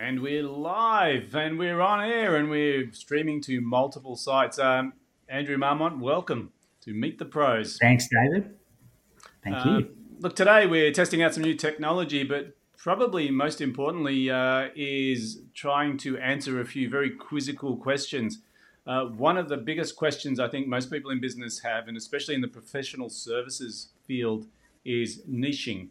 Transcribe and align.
And 0.00 0.20
we're 0.20 0.44
live 0.44 1.34
and 1.34 1.58
we're 1.58 1.80
on 1.80 2.08
air 2.08 2.36
and 2.36 2.48
we're 2.48 2.92
streaming 2.92 3.40
to 3.42 3.60
multiple 3.60 4.14
sites. 4.14 4.56
Um, 4.56 4.92
Andrew 5.28 5.58
Marmont, 5.58 5.98
welcome 5.98 6.52
to 6.82 6.94
Meet 6.94 7.18
the 7.18 7.24
Pros. 7.24 7.78
Thanks, 7.80 8.06
David. 8.08 8.54
Thank 9.42 9.56
uh, 9.56 9.70
you. 9.70 9.88
Look, 10.20 10.36
today 10.36 10.66
we're 10.66 10.92
testing 10.92 11.20
out 11.20 11.34
some 11.34 11.42
new 11.42 11.54
technology, 11.54 12.22
but 12.22 12.54
probably 12.76 13.28
most 13.32 13.60
importantly 13.60 14.30
uh, 14.30 14.68
is 14.76 15.40
trying 15.52 15.96
to 15.98 16.16
answer 16.18 16.60
a 16.60 16.64
few 16.64 16.88
very 16.88 17.10
quizzical 17.10 17.76
questions. 17.76 18.38
Uh, 18.86 19.06
one 19.06 19.36
of 19.36 19.48
the 19.48 19.56
biggest 19.56 19.96
questions 19.96 20.38
I 20.38 20.46
think 20.46 20.68
most 20.68 20.92
people 20.92 21.10
in 21.10 21.20
business 21.20 21.58
have, 21.58 21.88
and 21.88 21.96
especially 21.96 22.36
in 22.36 22.40
the 22.40 22.46
professional 22.46 23.10
services 23.10 23.88
field, 24.06 24.46
is 24.84 25.22
niching. 25.28 25.88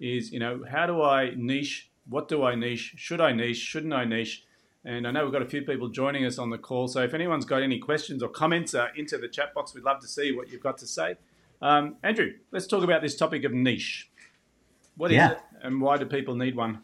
Is 0.00 0.32
you 0.32 0.38
know 0.38 0.64
how 0.66 0.86
do 0.86 1.02
I 1.02 1.34
niche 1.36 1.89
what 2.08 2.28
do 2.28 2.42
I 2.44 2.54
niche? 2.54 2.94
Should 2.96 3.20
I 3.20 3.32
niche? 3.32 3.58
Shouldn't 3.58 3.92
I 3.92 4.04
niche? 4.04 4.44
And 4.84 5.06
I 5.06 5.10
know 5.10 5.24
we've 5.24 5.32
got 5.32 5.42
a 5.42 5.48
few 5.48 5.62
people 5.62 5.88
joining 5.88 6.24
us 6.24 6.38
on 6.38 6.50
the 6.50 6.56
call. 6.56 6.88
So 6.88 7.02
if 7.02 7.12
anyone's 7.12 7.44
got 7.44 7.62
any 7.62 7.78
questions 7.78 8.22
or 8.22 8.28
comments 8.28 8.74
uh, 8.74 8.88
into 8.96 9.18
the 9.18 9.28
chat 9.28 9.52
box, 9.54 9.74
we'd 9.74 9.84
love 9.84 10.00
to 10.00 10.08
see 10.08 10.32
what 10.32 10.50
you've 10.50 10.62
got 10.62 10.78
to 10.78 10.86
say. 10.86 11.16
Um, 11.60 11.96
Andrew, 12.02 12.32
let's 12.50 12.66
talk 12.66 12.82
about 12.82 13.02
this 13.02 13.16
topic 13.16 13.44
of 13.44 13.52
niche. 13.52 14.10
What 14.96 15.10
is 15.10 15.16
yeah. 15.16 15.32
it 15.32 15.38
and 15.62 15.80
why 15.80 15.98
do 15.98 16.06
people 16.06 16.34
need 16.34 16.56
one? 16.56 16.80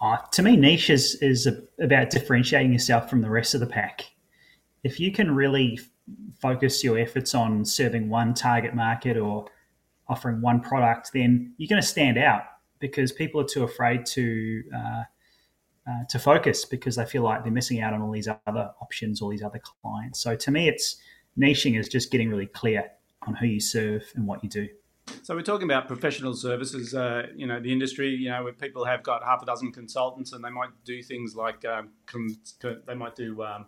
Uh, 0.00 0.18
to 0.32 0.42
me, 0.42 0.56
niche 0.56 0.90
is, 0.90 1.14
is 1.22 1.46
a, 1.46 1.62
about 1.82 2.10
differentiating 2.10 2.72
yourself 2.72 3.08
from 3.08 3.22
the 3.22 3.30
rest 3.30 3.54
of 3.54 3.60
the 3.60 3.66
pack. 3.66 4.04
If 4.84 5.00
you 5.00 5.12
can 5.12 5.34
really 5.34 5.78
focus 6.40 6.82
your 6.82 6.98
efforts 6.98 7.34
on 7.34 7.64
serving 7.64 8.08
one 8.08 8.34
target 8.34 8.74
market 8.74 9.16
or 9.16 9.46
offering 10.08 10.40
one 10.40 10.60
product, 10.60 11.10
then 11.14 11.54
you're 11.56 11.68
going 11.68 11.80
to 11.80 11.86
stand 11.86 12.18
out 12.18 12.42
because 12.82 13.12
people 13.12 13.40
are 13.40 13.46
too 13.46 13.62
afraid 13.62 14.04
to 14.04 14.62
uh, 14.76 15.02
uh, 15.88 16.04
to 16.10 16.18
focus 16.18 16.66
because 16.66 16.96
they 16.96 17.06
feel 17.06 17.22
like 17.22 17.42
they're 17.44 17.52
missing 17.52 17.80
out 17.80 17.94
on 17.94 18.02
all 18.02 18.10
these 18.10 18.28
other 18.28 18.72
options, 18.82 19.22
all 19.22 19.30
these 19.30 19.42
other 19.42 19.60
clients. 19.82 20.20
So 20.20 20.36
to 20.36 20.50
me, 20.50 20.68
it's 20.68 20.96
niching 21.38 21.78
is 21.78 21.88
just 21.88 22.10
getting 22.10 22.28
really 22.28 22.46
clear 22.46 22.90
on 23.26 23.34
who 23.34 23.46
you 23.46 23.60
serve 23.60 24.04
and 24.16 24.26
what 24.26 24.42
you 24.44 24.50
do. 24.50 24.68
So 25.22 25.34
we're 25.34 25.42
talking 25.42 25.64
about 25.64 25.88
professional 25.88 26.34
services. 26.34 26.94
Uh, 26.94 27.28
you 27.34 27.46
know, 27.46 27.60
the 27.60 27.72
industry. 27.72 28.08
You 28.10 28.30
know, 28.30 28.44
where 28.44 28.52
people 28.52 28.84
have 28.84 29.02
got 29.02 29.24
half 29.24 29.42
a 29.42 29.46
dozen 29.46 29.72
consultants, 29.72 30.32
and 30.32 30.44
they 30.44 30.50
might 30.50 30.70
do 30.84 31.02
things 31.02 31.34
like 31.34 31.64
um, 31.64 31.90
they 32.86 32.94
might 32.94 33.14
do. 33.16 33.42
Um, 33.42 33.66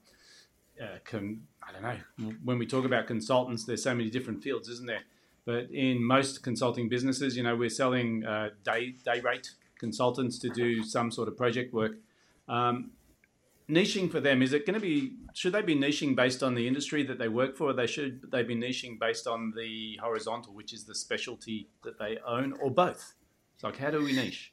uh, 0.83 0.99
I 1.07 1.73
don't 1.73 1.83
know. 1.83 2.33
When 2.43 2.59
we 2.59 2.67
talk 2.67 2.85
about 2.85 3.07
consultants, 3.07 3.65
there's 3.65 3.83
so 3.83 3.95
many 3.95 4.11
different 4.11 4.43
fields, 4.43 4.69
isn't 4.69 4.87
there? 4.87 5.05
But 5.47 5.71
in 5.71 6.03
most 6.03 6.43
consulting 6.43 6.89
businesses, 6.89 7.37
you 7.37 7.43
know, 7.43 7.55
we're 7.55 7.69
selling 7.69 8.25
uh, 8.25 8.51
day 8.65 8.95
day 9.05 9.21
rate 9.21 9.51
consultants 9.79 10.39
to 10.39 10.49
do 10.49 10.83
some 10.83 11.11
sort 11.11 11.29
of 11.29 11.37
project 11.37 11.75
work. 11.75 11.97
Um, 12.49 12.91
niching 13.69 14.11
for 14.11 14.21
them 14.21 14.43
is 14.43 14.53
it 14.53 14.67
going 14.67 14.75
to 14.75 14.81
be 14.81 15.13
should 15.33 15.53
they 15.53 15.63
be 15.63 15.75
niching 15.75 16.15
based 16.15 16.43
on 16.43 16.55
the 16.55 16.67
industry 16.67 17.03
that 17.03 17.19
they 17.19 17.29
work 17.29 17.57
for 17.57 17.71
or 17.71 17.73
they 17.73 17.87
should 17.87 18.21
they 18.31 18.43
be 18.43 18.55
niching 18.55 18.99
based 18.99 19.27
on 19.27 19.53
the 19.57 19.99
horizontal 20.03 20.53
which 20.53 20.73
is 20.73 20.85
the 20.85 20.95
specialty 20.95 21.67
that 21.83 21.99
they 21.99 22.19
own 22.27 22.53
or 22.61 22.71
both? 22.71 23.15
It's 23.55 23.65
like 23.65 23.79
how 23.79 23.91
do 23.91 24.03
we 24.05 24.13
niche? 24.13 24.53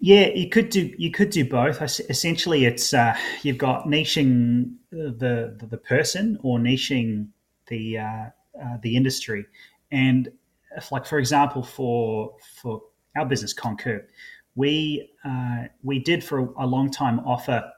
Yeah 0.00 0.28
you 0.28 0.48
could 0.48 0.70
do 0.70 0.92
you 0.96 1.10
could 1.10 1.30
do 1.30 1.44
both. 1.44 1.82
Essentially 1.82 2.64
it's 2.64 2.94
uh, 2.94 3.16
you've 3.42 3.58
got 3.58 3.86
niching 3.86 4.74
the, 4.90 5.54
the, 5.58 5.66
the 5.66 5.78
person 5.78 6.38
or 6.42 6.58
niching 6.58 7.28
the 7.68 7.98
uh, 7.98 8.24
uh, 8.60 8.76
the 8.82 8.96
industry. 8.96 9.46
And 9.90 10.30
if, 10.76 10.92
like 10.92 11.06
for 11.06 11.18
example, 11.18 11.62
for 11.62 12.36
for 12.62 12.82
our 13.16 13.26
business 13.26 13.52
Concur, 13.52 14.06
we 14.54 15.10
uh, 15.24 15.64
we 15.82 15.98
did 15.98 16.22
for 16.22 16.52
a 16.58 16.66
long 16.66 16.90
time 16.90 17.20
offer 17.20 17.70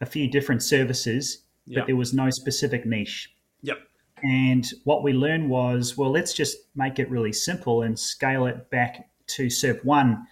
a 0.00 0.06
few 0.06 0.30
different 0.30 0.62
services, 0.62 1.42
yep. 1.66 1.80
but 1.80 1.86
there 1.86 1.96
was 1.96 2.12
no 2.12 2.30
specific 2.30 2.86
niche. 2.86 3.34
Yep. 3.62 3.78
And 4.22 4.66
what 4.84 5.02
we 5.02 5.12
learned 5.12 5.50
was, 5.50 5.96
well, 5.96 6.10
let's 6.10 6.32
just 6.32 6.56
make 6.74 6.98
it 6.98 7.10
really 7.10 7.32
simple 7.32 7.82
and 7.82 7.98
scale 7.98 8.46
it 8.46 8.70
back 8.70 9.08
to 9.28 9.50
serve 9.50 9.80
one 9.84 10.26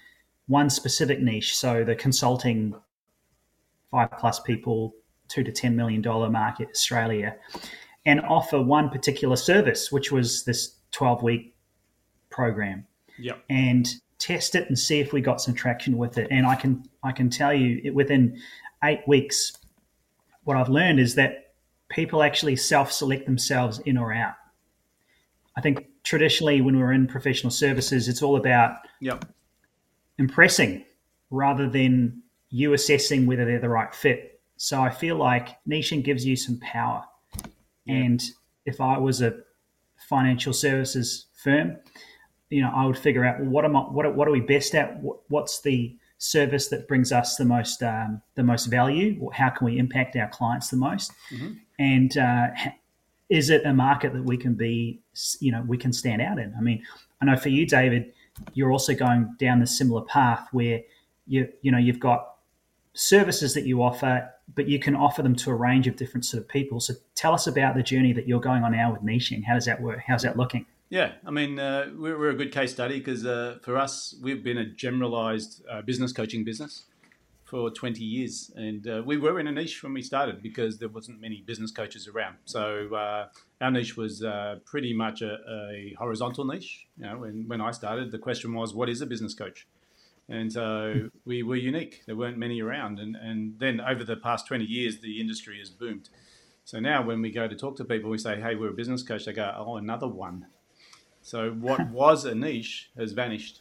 one 0.47 0.69
specific 0.71 1.21
niche. 1.21 1.57
So 1.57 1.85
the 1.85 1.95
consulting 1.95 2.75
five 3.91 4.11
plus 4.19 4.41
people, 4.41 4.95
two 5.29 5.43
to 5.43 5.53
ten 5.53 5.75
million 5.77 6.03
dollar 6.03 6.31
market, 6.31 6.69
Australia, 6.71 7.37
and 8.07 8.21
offer 8.21 8.61
one 8.61 8.91
particular 8.91 9.37
service, 9.37 9.91
which 9.91 10.13
was 10.13 10.45
this 10.45 10.77
12 10.93 11.23
week 11.23 11.55
program. 12.31 12.87
Yep. 13.19 13.45
And 13.49 13.89
test 14.19 14.55
it 14.55 14.69
and 14.69 14.79
see 14.79 15.01
if 15.01 15.13
we 15.13 15.21
got 15.21 15.41
some 15.41 15.55
traction 15.55 15.99
with 15.99 16.19
it. 16.19 16.29
And 16.31 16.47
I 16.47 16.55
can 16.55 16.85
I 17.03 17.13
can 17.13 17.31
tell 17.31 17.53
you 17.53 17.81
it, 17.85 17.95
within 17.95 18.41
eight 18.83 19.01
weeks, 19.07 19.53
what 20.45 20.57
I've 20.57 20.69
learned 20.69 21.01
is 21.01 21.15
that 21.15 21.55
people 21.91 22.23
actually 22.23 22.57
self-select 22.57 23.27
themselves 23.27 23.79
in 23.81 23.97
or 23.97 24.13
out. 24.13 24.35
I 25.57 25.61
think 25.61 25.87
traditionally 26.03 26.61
when 26.61 26.79
we're 26.79 26.93
in 26.93 27.07
professional 27.07 27.51
services, 27.51 28.09
it's 28.09 28.23
all 28.23 28.37
about 28.37 28.77
yep. 29.01 29.25
impressing 30.19 30.85
rather 31.31 31.69
than 31.69 32.23
you 32.51 32.73
assessing 32.73 33.27
whether 33.27 33.45
they're 33.45 33.61
the 33.61 33.69
right 33.69 33.95
fit. 33.95 34.41
So 34.57 34.81
I 34.81 34.91
feel 34.91 35.17
like 35.17 35.57
niching 35.69 36.05
gives 36.05 36.25
you 36.25 36.37
some 36.37 36.59
power. 36.61 37.05
And 37.87 38.23
if 38.67 38.81
I 38.81 38.99
was 38.99 39.23
a 39.23 39.35
financial 40.09 40.53
services 40.53 41.27
firm, 41.43 41.77
you 42.51 42.63
know, 42.63 42.73
I 42.75 42.87
would 42.87 42.99
figure 42.99 43.25
out 43.25 43.41
well, 43.41 43.51
what 43.51 43.65
am 43.65 43.77
I, 43.77 43.81
what, 43.81 44.15
what 44.15 44.29
are 44.29 44.31
we 44.31 44.41
best 44.41 44.75
at? 44.75 45.01
What's 45.29 45.61
the 45.61 45.97
service 46.19 46.69
that 46.69 46.89
brings 46.89 47.13
us 47.13 47.37
the 47.37 47.45
most 47.45 47.83
um, 47.83 48.23
the 48.35 48.43
most 48.43 48.67
value? 48.67 49.19
Or 49.21 49.33
how 49.33 49.51
can 49.51 49.67
we 49.67 49.79
impact 49.79 50.17
our 50.17 50.29
clients 50.29 50.69
the 50.69 50.77
most? 50.77 51.13
Mm-hmm. 51.33 51.53
And 51.79 52.17
uh, 52.17 52.49
is 53.29 53.51
it 53.51 53.65
a 53.65 53.75
market 53.75 54.13
that 54.13 54.25
we 54.25 54.37
can 54.37 54.55
be, 54.55 55.01
you 55.41 55.51
know, 55.53 55.65
we 55.67 55.79
can 55.79 55.93
stand 55.93 56.23
out 56.23 56.39
in? 56.39 56.55
I 56.57 56.61
mean, 56.61 56.83
I 57.21 57.25
know 57.25 57.37
for 57.37 57.49
you, 57.49 57.67
David, 57.67 58.13
you're 58.53 58.71
also 58.71 58.95
going 58.95 59.35
down 59.39 59.61
the 59.61 59.67
similar 59.67 60.03
path 60.03 60.49
where 60.53 60.81
you 61.27 61.49
you 61.63 61.73
know 61.73 61.79
you've 61.79 62.01
got 62.01 62.34
services 62.95 63.55
that 63.55 63.67
you 63.67 63.83
offer 63.83 64.31
but 64.55 64.69
you 64.69 64.79
can 64.79 64.95
offer 64.95 65.23
them 65.23 65.35
to 65.35 65.51
a 65.51 65.55
range 65.55 65.87
of 65.87 65.97
different 65.97 66.25
sort 66.25 66.43
of 66.43 66.49
people. 66.49 66.81
So 66.81 66.95
tell 67.15 67.33
us 67.33 67.47
about 67.47 67.75
the 67.75 67.83
journey 67.83 68.13
that 68.13 68.29
you're 68.29 68.41
going 68.41 68.63
on 68.63 68.73
now 68.73 68.93
with 68.93 69.03
niching. 69.03 69.45
How 69.45 69.55
does 69.55 69.65
that 69.65 69.81
work? 69.81 70.01
How's 70.07 70.23
that 70.23 70.37
looking? 70.37 70.67
Yeah, 70.91 71.13
I 71.27 71.31
mean, 71.31 71.59
uh, 71.59 71.91
we're, 71.97 72.19
we're, 72.19 72.31
a 72.31 72.35
good 72.35 72.53
case 72.53 72.73
study 72.73 72.99
because 72.99 73.25
uh, 73.25 73.59
for 73.63 73.79
us, 73.79 74.15
we've 74.23 74.45
been 74.45 74.59
a 74.59 74.67
generalized 74.67 75.63
uh, 75.69 75.83
business 75.83 76.13
coaching 76.13 76.45
business 76.45 76.85
for 77.43 77.71
20 77.71 78.05
years. 78.05 78.51
And 78.55 78.87
uh, 78.87 79.03
we 79.05 79.17
were 79.17 79.41
in 79.41 79.47
a 79.47 79.53
niche 79.53 79.83
when 79.83 79.95
we 79.95 80.03
started 80.03 80.43
because 80.43 80.79
there 80.79 80.89
wasn't 80.89 81.21
many 81.21 81.43
business 81.47 81.71
coaches 81.71 82.07
around. 82.07 82.37
So 82.45 82.95
uh, 82.95 83.29
our 83.61 83.71
niche 83.71 83.97
was 83.97 84.23
uh, 84.23 84.57
pretty 84.67 84.95
much 84.95 85.23
a, 85.23 85.39
a, 85.49 85.95
horizontal 85.99 86.45
niche. 86.45 86.87
You 86.97 87.07
know, 87.07 87.19
when, 87.19 87.49
when 87.49 87.61
I 87.61 87.71
started, 87.71 88.13
the 88.13 88.19
question 88.19 88.55
was, 88.55 88.75
what 88.75 88.89
is 88.89 89.01
a 89.01 89.07
business 89.07 89.35
coach? 89.35 89.67
And 90.29 90.53
so 90.53 91.11
we 91.25 91.43
were 91.43 91.57
unique. 91.57 92.03
There 92.07 92.17
weren't 92.17 92.39
many 92.39 92.63
around. 92.63 92.99
And, 92.99 93.15
and 93.17 93.59
then 93.59 93.81
over 93.81 94.05
the 94.05 94.17
past 94.17 94.47
20 94.47 94.65
years, 94.65 95.01
the 95.01 95.21
industry 95.21 95.59
has 95.59 95.71
boomed. 95.71 96.09
So 96.65 96.81
now 96.81 97.03
when 97.03 97.21
we 97.21 97.31
go 97.31 97.47
to 97.47 97.55
talk 97.55 97.77
to 97.77 97.85
people, 97.85 98.11
we 98.11 98.19
say, 98.19 98.41
hey, 98.41 98.55
we're 98.55 98.71
a 98.71 98.75
business 98.75 99.03
coach. 99.03 99.27
They 99.27 99.35
go, 99.35 99.55
oh, 99.57 99.77
another 99.77 100.09
one. 100.09 100.47
So 101.21 101.51
what 101.51 101.89
was 101.91 102.25
a 102.25 102.35
niche 102.35 102.91
has 102.97 103.13
vanished. 103.13 103.61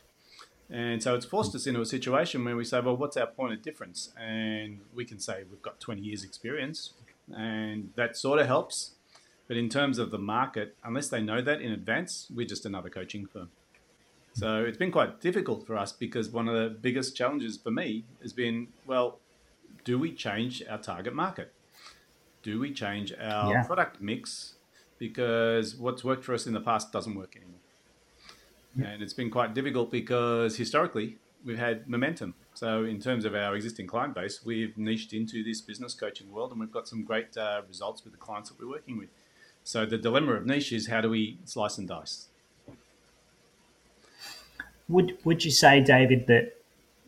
And 0.70 1.04
so 1.04 1.14
it's 1.16 1.26
forced 1.26 1.54
us 1.54 1.68
into 1.68 1.82
a 1.82 1.86
situation 1.86 2.46
where 2.46 2.56
we 2.56 2.64
say, 2.64 2.80
well, 2.80 2.96
what's 2.96 3.18
our 3.18 3.28
point 3.28 3.54
of 3.54 3.62
difference? 3.62 4.14
And 4.20 4.80
we 4.94 5.04
can 5.06 5.20
say 5.20 5.44
we've 5.50 5.62
got 5.62 5.80
20 5.82 6.02
years 6.02 6.24
experience 6.24 6.94
and 7.36 7.92
that 7.96 8.18
sort 8.18 8.40
of 8.40 8.48
helps. 8.48 8.92
But 9.48 9.58
in 9.58 9.68
terms 9.68 10.00
of 10.00 10.10
the 10.10 10.18
market, 10.18 10.78
unless 10.84 11.10
they 11.10 11.22
know 11.22 11.42
that 11.42 11.62
in 11.62 11.72
advance, 11.72 12.28
we're 12.34 12.48
just 12.48 12.66
another 12.66 12.90
coaching 12.90 13.26
firm. 13.26 13.50
So 14.34 14.64
it's 14.64 14.78
been 14.78 14.92
quite 14.92 15.22
difficult 15.22 15.66
for 15.66 15.78
us 15.78 15.92
because 15.92 16.30
one 16.30 16.48
of 16.48 16.56
the 16.56 16.70
biggest 16.70 17.16
challenges 17.16 17.58
for 17.58 17.72
me 17.72 18.04
has 18.22 18.34
been 18.34 18.68
well, 18.88 19.20
do 19.84 20.00
we 20.00 20.12
change 20.12 20.64
our 20.70 20.80
target 20.80 21.14
market? 21.14 21.54
Do 22.42 22.60
we 22.60 22.74
change 22.74 23.14
our 23.22 23.54
yeah. 23.54 23.64
product 23.64 24.02
mix? 24.02 24.56
Because 24.98 25.76
what's 25.76 26.04
worked 26.04 26.24
for 26.24 26.34
us 26.34 26.48
in 26.48 26.54
the 26.54 26.62
past 26.62 26.92
doesn't 26.92 27.16
work 27.16 27.36
anymore. 27.36 27.60
Yeah. 28.76 28.88
And 28.88 29.04
it's 29.04 29.14
been 29.14 29.30
quite 29.30 29.54
difficult 29.54 29.92
because 29.92 30.58
historically 30.58 31.18
we've 31.46 31.58
had 31.58 31.88
momentum. 31.88 32.34
So, 32.56 32.84
in 32.84 33.00
terms 33.00 33.26
of 33.26 33.36
our 33.36 33.56
existing 33.56 33.88
client 33.88 34.14
base, 34.14 34.46
we've 34.46 34.78
niched 34.78 35.14
into 35.14 35.44
this 35.44 35.62
business 35.62 35.94
coaching 35.94 36.32
world 36.32 36.52
and 36.52 36.60
we've 36.60 36.72
got 36.72 36.88
some 36.88 37.04
great 37.04 37.36
uh, 37.36 37.62
results 37.68 38.04
with 38.04 38.14
the 38.14 38.20
clients 38.20 38.50
that 38.50 38.60
we're 38.60 38.70
working 38.70 38.98
with. 38.98 39.10
So, 39.64 39.86
the 39.86 39.98
dilemma 39.98 40.34
of 40.34 40.46
niche 40.46 40.72
is 40.72 40.88
how 40.88 41.02
do 41.02 41.10
we 41.10 41.40
slice 41.46 41.78
and 41.78 41.88
dice? 41.88 42.28
Would 44.94 45.18
would 45.24 45.44
you 45.44 45.52
say, 45.52 45.82
David, 45.82 46.28
that 46.28 46.46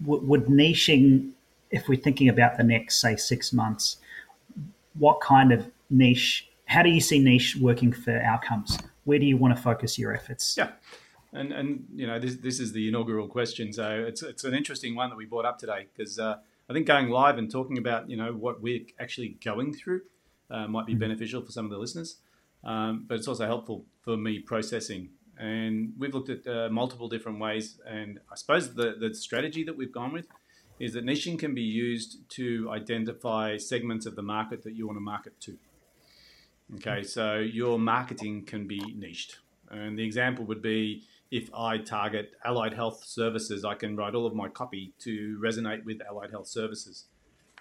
w- 0.03 0.23
would 0.25 0.45
niching, 0.45 1.31
if 1.69 1.87
we're 1.87 2.03
thinking 2.07 2.29
about 2.29 2.57
the 2.57 2.63
next 2.63 2.99
say 2.99 3.15
six 3.15 3.53
months, 3.53 3.97
what 4.97 5.21
kind 5.21 5.51
of 5.51 5.69
niche? 5.89 6.49
How 6.65 6.81
do 6.81 6.89
you 6.89 7.01
see 7.01 7.19
niche 7.19 7.57
working 7.61 7.93
for 7.93 8.19
outcomes? 8.21 8.79
Where 9.03 9.19
do 9.19 9.25
you 9.25 9.37
want 9.37 9.55
to 9.55 9.61
focus 9.61 9.99
your 9.99 10.15
efforts? 10.15 10.55
Yeah. 10.57 10.71
And 11.31 11.51
and 11.51 11.85
you 11.93 12.07
know 12.07 12.17
this 12.17 12.35
this 12.37 12.59
is 12.59 12.71
the 12.71 12.87
inaugural 12.87 13.27
question, 13.27 13.71
so 13.73 14.05
it's 14.07 14.23
it's 14.23 14.45
an 14.45 14.53
interesting 14.53 14.95
one 14.95 15.09
that 15.09 15.17
we 15.17 15.25
brought 15.25 15.45
up 15.45 15.59
today 15.59 15.88
because 15.91 16.17
uh, 16.17 16.38
I 16.69 16.73
think 16.73 16.88
going 16.88 17.09
live 17.09 17.38
and 17.38 17.51
talking 17.51 17.77
about 17.77 18.09
you 18.09 18.17
know 18.17 18.31
what 18.33 18.61
we're 18.61 18.85
actually 18.99 19.38
going 19.43 19.73
through 19.73 20.01
uh, 20.49 20.67
might 20.67 20.85
be 20.85 20.93
mm-hmm. 20.93 21.01
beneficial 21.01 21.41
for 21.41 21.51
some 21.51 21.65
of 21.65 21.71
the 21.71 21.77
listeners, 21.77 22.17
um, 22.63 23.05
but 23.07 23.15
it's 23.15 23.27
also 23.27 23.45
helpful 23.45 23.85
for 24.01 24.17
me 24.17 24.39
processing. 24.39 25.09
And 25.37 25.93
we've 25.97 26.13
looked 26.13 26.29
at 26.29 26.47
uh, 26.47 26.69
multiple 26.69 27.09
different 27.09 27.39
ways, 27.39 27.79
and 27.85 28.19
I 28.31 28.35
suppose 28.35 28.73
the 28.73 28.95
the 28.99 29.13
strategy 29.13 29.63
that 29.63 29.75
we've 29.75 29.91
gone 29.91 30.13
with 30.13 30.27
is 30.79 30.93
that 30.93 31.05
niching 31.05 31.37
can 31.39 31.53
be 31.53 31.61
used 31.61 32.29
to 32.29 32.69
identify 32.71 33.57
segments 33.57 34.05
of 34.05 34.15
the 34.15 34.21
market 34.21 34.63
that 34.63 34.75
you 34.75 34.85
want 34.85 34.97
to 34.97 35.01
market 35.01 35.39
to. 35.41 35.57
Okay, 36.75 37.03
so 37.03 37.35
your 37.35 37.77
marketing 37.77 38.43
can 38.45 38.67
be 38.67 38.79
niched. 38.95 39.39
And 39.69 39.97
the 39.97 40.03
example 40.03 40.45
would 40.45 40.61
be 40.61 41.03
if 41.31 41.53
I 41.53 41.77
target 41.77 42.33
allied 42.43 42.73
health 42.73 43.03
services, 43.05 43.65
I 43.65 43.75
can 43.75 43.95
write 43.95 44.15
all 44.15 44.25
of 44.25 44.33
my 44.33 44.49
copy 44.49 44.93
to 44.99 45.39
resonate 45.43 45.83
with 45.85 46.01
allied 46.07 46.31
health 46.31 46.47
services. 46.47 47.05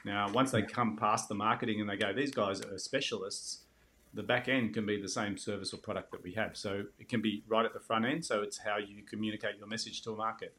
Now, 0.05 0.31
once 0.33 0.51
they 0.51 0.63
come 0.63 0.97
past 0.97 1.29
the 1.29 1.35
marketing 1.35 1.81
and 1.81 1.89
they 1.89 1.97
go, 1.97 2.13
these 2.13 2.31
guys 2.31 2.61
are 2.61 2.79
specialists, 2.79 3.64
the 4.15 4.23
back 4.23 4.49
end 4.49 4.73
can 4.73 4.87
be 4.87 5.01
the 5.01 5.09
same 5.09 5.37
service 5.37 5.75
or 5.75 5.79
product 5.79 6.13
that 6.13 6.23
we 6.23 6.33
have. 6.35 6.57
So 6.57 6.85
it 6.99 7.09
can 7.09 7.21
be 7.21 7.43
right 7.49 7.65
at 7.65 7.75
the 7.75 7.81
front 7.81 8.05
end. 8.05 8.25
So 8.25 8.43
it's 8.43 8.59
how 8.59 8.79
you 8.79 9.03
communicate 9.03 9.59
your 9.59 9.67
message 9.67 10.03
to 10.03 10.13
a 10.13 10.17
market. 10.17 10.55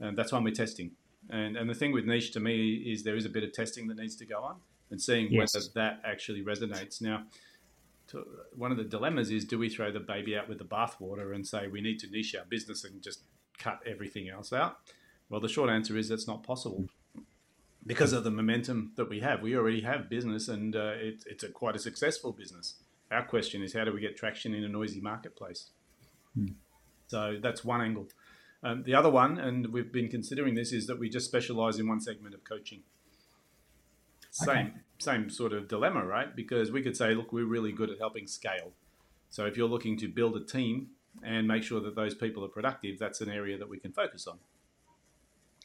And 0.00 0.16
that's 0.16 0.32
why 0.32 0.40
we're 0.40 0.52
testing. 0.52 0.92
And, 1.30 1.56
and 1.56 1.70
the 1.70 1.74
thing 1.74 1.92
with 1.92 2.04
niche 2.04 2.32
to 2.32 2.40
me 2.40 2.74
is 2.74 3.04
there 3.04 3.16
is 3.16 3.24
a 3.24 3.28
bit 3.28 3.44
of 3.44 3.52
testing 3.52 3.86
that 3.88 3.98
needs 3.98 4.16
to 4.16 4.26
go 4.26 4.42
on 4.42 4.56
and 4.90 5.00
seeing 5.00 5.30
yes. 5.30 5.54
whether 5.54 5.66
that 5.74 6.00
actually 6.04 6.42
resonates. 6.42 7.00
Now, 7.00 7.24
to, 8.08 8.24
one 8.54 8.72
of 8.72 8.78
the 8.78 8.84
dilemmas 8.84 9.30
is 9.30 9.44
do 9.44 9.58
we 9.58 9.68
throw 9.68 9.92
the 9.92 10.00
baby 10.00 10.36
out 10.36 10.48
with 10.48 10.58
the 10.58 10.64
bathwater 10.64 11.34
and 11.34 11.46
say 11.46 11.68
we 11.68 11.80
need 11.80 11.98
to 12.00 12.10
niche 12.10 12.34
our 12.34 12.44
business 12.46 12.84
and 12.84 13.02
just 13.02 13.22
cut 13.58 13.80
everything 13.86 14.28
else 14.28 14.52
out? 14.52 14.78
Well, 15.28 15.40
the 15.40 15.48
short 15.48 15.70
answer 15.70 15.96
is 15.96 16.08
that's 16.08 16.26
not 16.26 16.42
possible 16.42 16.88
because 17.86 18.12
of 18.12 18.24
the 18.24 18.30
momentum 18.30 18.92
that 18.96 19.08
we 19.08 19.20
have. 19.20 19.42
We 19.42 19.56
already 19.56 19.82
have 19.82 20.08
business 20.08 20.48
and 20.48 20.74
uh, 20.74 20.92
it, 20.96 21.24
it's 21.26 21.44
a, 21.44 21.48
quite 21.48 21.76
a 21.76 21.78
successful 21.78 22.32
business. 22.32 22.74
Our 23.10 23.24
question 23.24 23.62
is 23.62 23.72
how 23.72 23.84
do 23.84 23.92
we 23.92 24.00
get 24.00 24.16
traction 24.16 24.54
in 24.54 24.64
a 24.64 24.68
noisy 24.68 25.00
marketplace? 25.00 25.70
Hmm. 26.34 26.48
So 27.06 27.38
that's 27.42 27.64
one 27.64 27.80
angle. 27.80 28.08
Um, 28.62 28.82
the 28.84 28.94
other 28.94 29.08
one, 29.08 29.38
and 29.38 29.72
we've 29.72 29.92
been 29.92 30.08
considering 30.08 30.54
this, 30.54 30.72
is 30.72 30.86
that 30.88 30.98
we 30.98 31.08
just 31.08 31.26
specialize 31.26 31.78
in 31.78 31.88
one 31.88 32.00
segment 32.00 32.34
of 32.34 32.44
coaching. 32.44 32.82
Same, 34.30 34.66
okay. 34.66 34.76
same 34.98 35.30
sort 35.30 35.52
of 35.52 35.68
dilemma, 35.68 36.04
right? 36.04 36.34
Because 36.34 36.70
we 36.70 36.82
could 36.82 36.96
say, 36.96 37.14
look, 37.14 37.32
we're 37.32 37.46
really 37.46 37.72
good 37.72 37.90
at 37.90 37.98
helping 37.98 38.26
scale. 38.26 38.72
So 39.30 39.46
if 39.46 39.56
you're 39.56 39.68
looking 39.68 39.96
to 39.98 40.08
build 40.08 40.36
a 40.36 40.44
team 40.44 40.88
and 41.22 41.46
make 41.46 41.62
sure 41.62 41.80
that 41.80 41.94
those 41.94 42.14
people 42.14 42.44
are 42.44 42.48
productive, 42.48 42.98
that's 42.98 43.20
an 43.20 43.30
area 43.30 43.56
that 43.58 43.68
we 43.68 43.78
can 43.78 43.92
focus 43.92 44.26
on. 44.26 44.38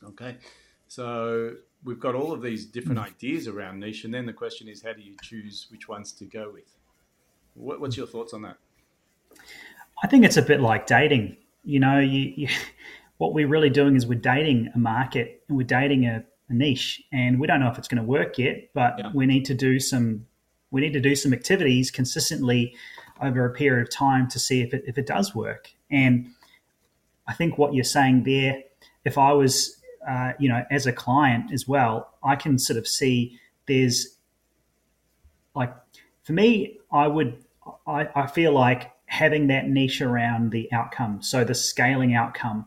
Okay, 0.03 0.37
so 0.87 1.55
we've 1.83 1.99
got 1.99 2.13
all 2.13 2.31
of 2.31 2.41
these 2.41 2.65
different 2.65 2.99
hmm. 2.99 3.05
ideas 3.05 3.47
around 3.47 3.79
niche, 3.79 4.05
and 4.05 4.13
then 4.13 4.25
the 4.25 4.33
question 4.33 4.67
is, 4.67 4.83
how 4.83 4.93
do 4.93 5.01
you 5.01 5.15
choose 5.21 5.67
which 5.71 5.87
ones 5.87 6.11
to 6.13 6.25
go 6.25 6.51
with? 6.53 6.75
What, 7.55 7.79
what's 7.79 7.97
your 7.97 8.07
thoughts 8.07 8.33
on 8.33 8.41
that? 8.43 8.57
I 10.03 10.07
think 10.07 10.25
it's 10.25 10.37
a 10.37 10.41
bit 10.41 10.59
like 10.59 10.85
dating 10.85 11.37
you 11.63 11.79
know, 11.79 11.99
you, 11.99 12.33
you, 12.35 12.47
what 13.17 13.33
we're 13.33 13.47
really 13.47 13.69
doing 13.69 13.95
is 13.95 14.05
we're 14.05 14.19
dating 14.19 14.69
a 14.75 14.77
market 14.77 15.43
and 15.47 15.57
we're 15.57 15.65
dating 15.65 16.05
a, 16.05 16.23
a 16.49 16.53
niche, 16.53 17.01
and 17.11 17.39
we 17.39 17.47
don't 17.47 17.59
know 17.59 17.69
if 17.69 17.77
it's 17.77 17.87
going 17.87 18.01
to 18.01 18.07
work 18.07 18.37
yet, 18.37 18.69
but 18.73 18.95
yeah. 18.97 19.11
we 19.13 19.25
need 19.25 19.45
to 19.45 19.53
do 19.53 19.79
some 19.79 20.25
we 20.71 20.81
need 20.81 20.93
to 20.93 20.99
do 20.99 21.15
some 21.15 21.33
activities 21.33 21.91
consistently 21.91 22.75
over 23.21 23.45
a 23.45 23.53
period 23.53 23.83
of 23.83 23.93
time 23.93 24.27
to 24.27 24.39
see 24.39 24.61
if 24.61 24.73
it 24.73 24.83
if 24.85 24.97
it 24.97 25.05
does 25.05 25.33
work. 25.33 25.71
And 25.89 26.27
I 27.27 27.33
think 27.33 27.57
what 27.57 27.73
you're 27.73 27.83
saying 27.83 28.23
there, 28.23 28.61
if 29.05 29.17
I 29.17 29.31
was 29.33 29.77
uh, 30.07 30.33
you 30.39 30.49
know 30.49 30.63
as 30.69 30.85
a 30.85 30.91
client 30.91 31.53
as 31.53 31.67
well, 31.67 32.13
I 32.23 32.35
can 32.35 32.59
sort 32.59 32.77
of 32.77 32.87
see 32.87 33.39
there's 33.67 34.17
like 35.55 35.73
for 36.23 36.33
me, 36.33 36.79
I 36.91 37.07
would 37.07 37.43
I, 37.87 38.07
I 38.15 38.27
feel 38.27 38.53
like 38.53 38.91
having 39.05 39.47
that 39.47 39.67
niche 39.67 40.01
around 40.01 40.51
the 40.51 40.71
outcome. 40.71 41.21
So 41.21 41.43
the 41.43 41.55
scaling 41.55 42.15
outcome, 42.15 42.65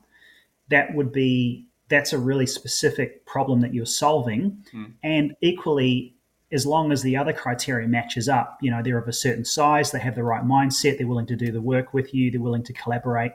that 0.69 0.95
would 0.95 1.13
be 1.13 1.67
that's 1.89 2.13
a 2.13 2.19
really 2.19 2.47
specific 2.47 3.25
problem 3.27 3.61
that 3.61 3.73
you're 3.73 3.87
solving. 3.87 4.65
Mm. 4.75 4.93
And 5.03 5.37
equally, 5.41 6.15
as 6.53 6.67
long 6.67 6.93
as 6.93 7.03
the 7.03 7.17
other 7.17 7.33
criteria 7.33 7.89
matches 7.89 8.29
up, 8.29 8.59
you 8.61 8.71
know, 8.71 8.83
they're 8.83 8.99
of 8.99 9.09
a 9.09 9.13
certain 9.13 9.45
size, 9.45 9.91
they 9.91 9.99
have 10.01 10.15
the 10.15 10.25
right 10.25 10.45
mindset, 10.45 10.99
they're 10.99 11.07
willing 11.07 11.27
to 11.27 11.37
do 11.37 11.53
the 11.53 11.61
work 11.61 11.95
with 11.95 12.13
you, 12.15 12.31
they're 12.31 12.41
willing 12.41 12.65
to 12.65 12.73
collaborate, 12.73 13.33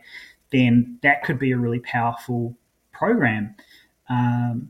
then 0.51 0.97
that 1.01 1.23
could 1.23 1.39
be 1.39 1.51
a 1.51 1.57
really 1.57 1.79
powerful 1.79 2.55
program. 2.91 3.55
Um, 4.09 4.69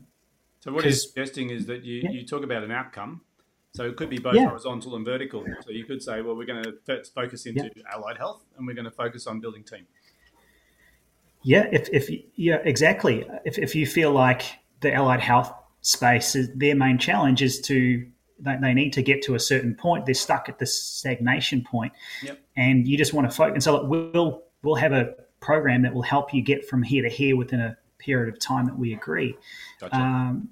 so 0.60 0.72
what 0.72 0.84
you're 0.84 0.92
suggesting 0.92 1.50
is 1.50 1.66
that 1.66 1.84
you, 1.84 2.02
yeah. 2.04 2.10
you 2.10 2.24
talk 2.24 2.44
about 2.44 2.62
an 2.62 2.70
outcome 2.70 3.22
so 3.74 3.84
it 3.84 3.96
could 3.96 4.10
be 4.10 4.18
both 4.18 4.34
yeah. 4.34 4.48
horizontal 4.48 4.96
and 4.96 5.04
vertical. 5.04 5.44
So 5.64 5.70
you 5.70 5.84
could 5.84 6.02
say, 6.02 6.20
well, 6.20 6.36
we're 6.36 6.46
going 6.46 6.62
to 6.62 7.04
focus 7.14 7.46
into 7.46 7.70
yeah. 7.74 7.82
allied 7.94 8.18
health 8.18 8.44
and 8.56 8.66
we're 8.66 8.74
going 8.74 8.84
to 8.84 8.90
focus 8.90 9.26
on 9.26 9.40
building 9.40 9.64
team. 9.64 9.86
Yeah, 11.42 11.68
if, 11.72 11.88
if 11.90 12.10
yeah, 12.36 12.58
exactly. 12.64 13.26
If, 13.44 13.58
if 13.58 13.74
you 13.74 13.86
feel 13.86 14.12
like 14.12 14.42
the 14.80 14.92
allied 14.92 15.20
health 15.20 15.52
space, 15.80 16.36
their 16.54 16.76
main 16.76 16.98
challenge 16.98 17.42
is 17.42 17.60
to 17.62 18.06
they, 18.38 18.56
they 18.60 18.74
need 18.74 18.92
to 18.92 19.02
get 19.02 19.22
to 19.22 19.34
a 19.34 19.40
certain 19.40 19.74
point. 19.74 20.04
They're 20.04 20.14
stuck 20.14 20.48
at 20.48 20.58
this 20.58 20.74
stagnation 20.74 21.64
point, 21.64 21.92
yep. 22.22 22.40
and 22.56 22.86
you 22.86 22.98
just 22.98 23.12
want 23.12 23.28
to 23.30 23.34
focus. 23.34 23.54
And 23.54 23.62
so 23.62 23.84
we'll 23.84 24.42
we'll 24.62 24.76
have 24.76 24.92
a 24.92 25.14
program 25.40 25.82
that 25.82 25.94
will 25.94 26.02
help 26.02 26.32
you 26.32 26.42
get 26.42 26.68
from 26.68 26.82
here 26.82 27.02
to 27.02 27.08
here 27.08 27.36
within 27.36 27.60
a 27.60 27.76
period 27.98 28.32
of 28.32 28.38
time 28.38 28.66
that 28.66 28.78
we 28.78 28.92
agree. 28.92 29.36
Gotcha. 29.80 29.96
Um, 29.96 30.48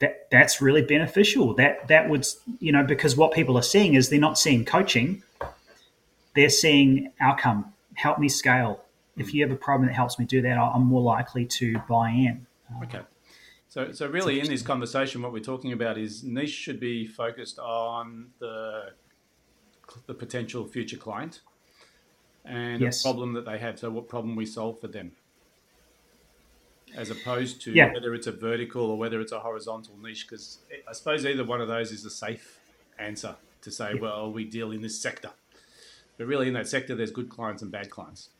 that 0.00 0.28
that's 0.30 0.60
really 0.60 0.82
beneficial. 0.82 1.54
That 1.54 1.88
that 1.88 2.08
would 2.08 2.26
you 2.58 2.72
know 2.72 2.84
because 2.84 3.16
what 3.16 3.32
people 3.32 3.56
are 3.58 3.62
seeing 3.62 3.94
is 3.94 4.08
they're 4.08 4.18
not 4.18 4.38
seeing 4.38 4.64
coaching, 4.64 5.22
they're 6.34 6.50
seeing 6.50 7.12
outcome. 7.20 7.72
Help 7.94 8.18
me 8.18 8.28
scale. 8.28 8.82
If 9.16 9.32
you 9.32 9.42
have 9.44 9.52
a 9.52 9.56
problem 9.56 9.86
that 9.86 9.94
helps 9.94 10.18
me 10.18 10.24
do 10.24 10.42
that, 10.42 10.58
I'm 10.58 10.86
more 10.86 11.02
likely 11.02 11.46
to 11.46 11.78
buy 11.88 12.10
in. 12.10 12.46
Um, 12.74 12.82
okay. 12.82 13.00
So, 13.68 13.92
so 13.92 14.08
really, 14.08 14.40
in 14.40 14.48
this 14.48 14.62
conversation, 14.62 15.22
what 15.22 15.32
we're 15.32 15.40
talking 15.40 15.72
about 15.72 15.98
is 15.98 16.24
niche 16.24 16.50
should 16.50 16.80
be 16.80 17.06
focused 17.06 17.58
on 17.58 18.30
the 18.40 18.92
the 20.06 20.14
potential 20.14 20.66
future 20.66 20.96
client 20.96 21.40
and 22.44 22.80
yes. 22.80 23.02
the 23.02 23.08
problem 23.08 23.32
that 23.34 23.44
they 23.44 23.58
have. 23.58 23.78
So, 23.78 23.90
what 23.90 24.08
problem 24.08 24.34
we 24.36 24.46
solve 24.46 24.80
for 24.80 24.88
them 24.88 25.12
as 26.96 27.10
opposed 27.10 27.60
to 27.62 27.72
yeah. 27.72 27.92
whether 27.92 28.14
it's 28.14 28.26
a 28.26 28.32
vertical 28.32 28.84
or 28.84 28.98
whether 28.98 29.20
it's 29.20 29.32
a 29.32 29.40
horizontal 29.40 29.96
niche. 29.98 30.26
Because 30.28 30.58
I 30.88 30.92
suppose 30.92 31.26
either 31.26 31.44
one 31.44 31.60
of 31.60 31.68
those 31.68 31.92
is 31.92 32.04
a 32.04 32.10
safe 32.10 32.60
answer 32.98 33.36
to 33.62 33.70
say, 33.70 33.92
yeah. 33.94 34.00
well, 34.00 34.32
we 34.32 34.44
deal 34.44 34.70
in 34.70 34.82
this 34.82 35.00
sector. 35.00 35.30
But 36.16 36.26
really, 36.26 36.46
in 36.46 36.54
that 36.54 36.68
sector, 36.68 36.94
there's 36.94 37.10
good 37.10 37.28
clients 37.28 37.62
and 37.62 37.72
bad 37.72 37.90
clients. 37.90 38.30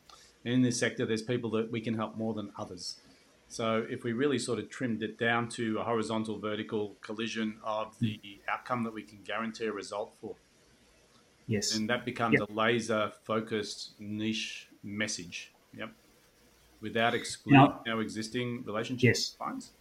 And 0.45 0.55
in 0.55 0.63
this 0.63 0.79
sector, 0.79 1.07
there's 1.07 1.23
people 1.23 1.51
that 1.51 1.73
we 1.73 1.81
can 1.81 1.95
help 1.95 2.17
more 2.17 2.35
than 2.35 2.53
others. 2.57 3.01
So 3.49 3.85
if 3.89 4.05
we 4.05 4.13
really 4.13 4.39
sort 4.39 4.59
of 4.59 4.69
trimmed 4.69 5.03
it 5.03 5.19
down 5.19 5.49
to 5.51 5.79
a 5.79 5.83
horizontal 5.83 6.39
vertical 6.39 6.97
collision 7.01 7.59
of 7.65 7.99
the 7.99 8.21
outcome 8.49 8.85
that 8.85 8.95
we 8.95 9.03
can 9.03 9.19
guarantee 9.25 9.67
a 9.67 9.73
result 9.73 10.15
for. 10.21 10.35
Yes. 11.47 11.75
And 11.75 11.89
that 11.91 12.05
becomes 12.05 12.39
yep. 12.41 12.49
a 12.49 12.53
laser 12.53 13.13
focused 13.25 13.93
niche 13.99 14.69
message. 14.83 15.53
Yep 15.77 15.91
without 16.85 17.15
excluding 17.15 17.61
now, 17.61 17.81
our 17.89 18.01
existing 18.03 18.63
relationship 18.65 19.03
yes. 19.03 19.31
clients? 19.31 19.73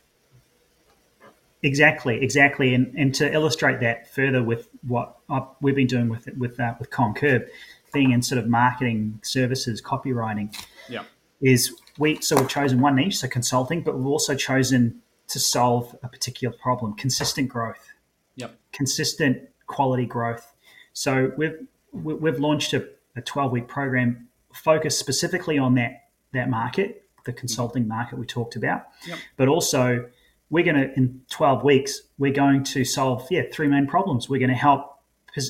Exactly, 1.62 2.22
exactly, 2.22 2.74
and 2.74 2.94
and 2.98 3.14
to 3.16 3.32
illustrate 3.32 3.80
that 3.82 4.12
further 4.12 4.42
with 4.42 4.70
what 4.88 5.18
I've, 5.30 5.44
we've 5.62 5.76
been 5.76 5.88
doing 5.88 6.10
with 6.10 6.28
with 6.38 6.60
uh, 6.60 6.74
with 6.80 6.90
Concurb, 6.90 7.48
being 7.94 8.12
in 8.12 8.22
sort 8.22 8.40
of 8.40 8.48
marketing 8.50 9.20
services, 9.22 9.82
copywriting, 9.82 10.56
yeah, 10.90 11.04
is 11.42 11.74
we 12.00 12.20
so 12.22 12.36
we've 12.36 12.50
chosen 12.50 12.82
one 12.82 12.96
niche, 12.96 13.18
so 13.18 13.28
consulting, 13.28 13.82
but 13.82 13.96
we've 13.96 14.08
also 14.08 14.36
chosen 14.36 15.02
to 15.28 15.40
solve 15.40 15.96
a 16.04 16.10
particular 16.10 16.54
problem, 16.62 16.96
consistent 16.96 17.48
growth, 17.48 17.94
yep, 18.36 18.56
consistent 18.74 19.50
quality 19.68 20.06
growth. 20.06 20.54
So 20.92 21.32
we've 21.38 21.66
we've 21.94 22.40
launched 22.40 22.74
a, 22.74 22.88
a 23.16 23.22
twelve 23.22 23.54
week 23.54 23.70
program 23.70 24.28
focused 24.54 25.00
specifically 25.00 25.58
on 25.58 25.76
that 25.76 26.03
that 26.34 26.50
market, 26.50 27.04
the 27.26 27.34
consulting 27.34 27.88
market 27.88 28.20
we 28.20 28.26
talked 28.26 28.56
about. 28.56 28.88
Yep. 29.08 29.18
But 29.38 29.48
also, 29.48 30.06
we're 30.50 30.64
going 30.64 30.76
to 30.76 30.94
in 30.96 31.22
12 31.32 31.64
weeks 31.64 32.04
we're 32.20 32.32
going 32.32 32.64
to 32.64 32.86
solve 32.86 33.26
yeah 33.32 33.42
three 33.52 33.68
main 33.68 33.88
problems. 33.88 34.30
We're 34.30 34.40
going 34.40 34.52
to 34.52 34.56
help 34.56 35.00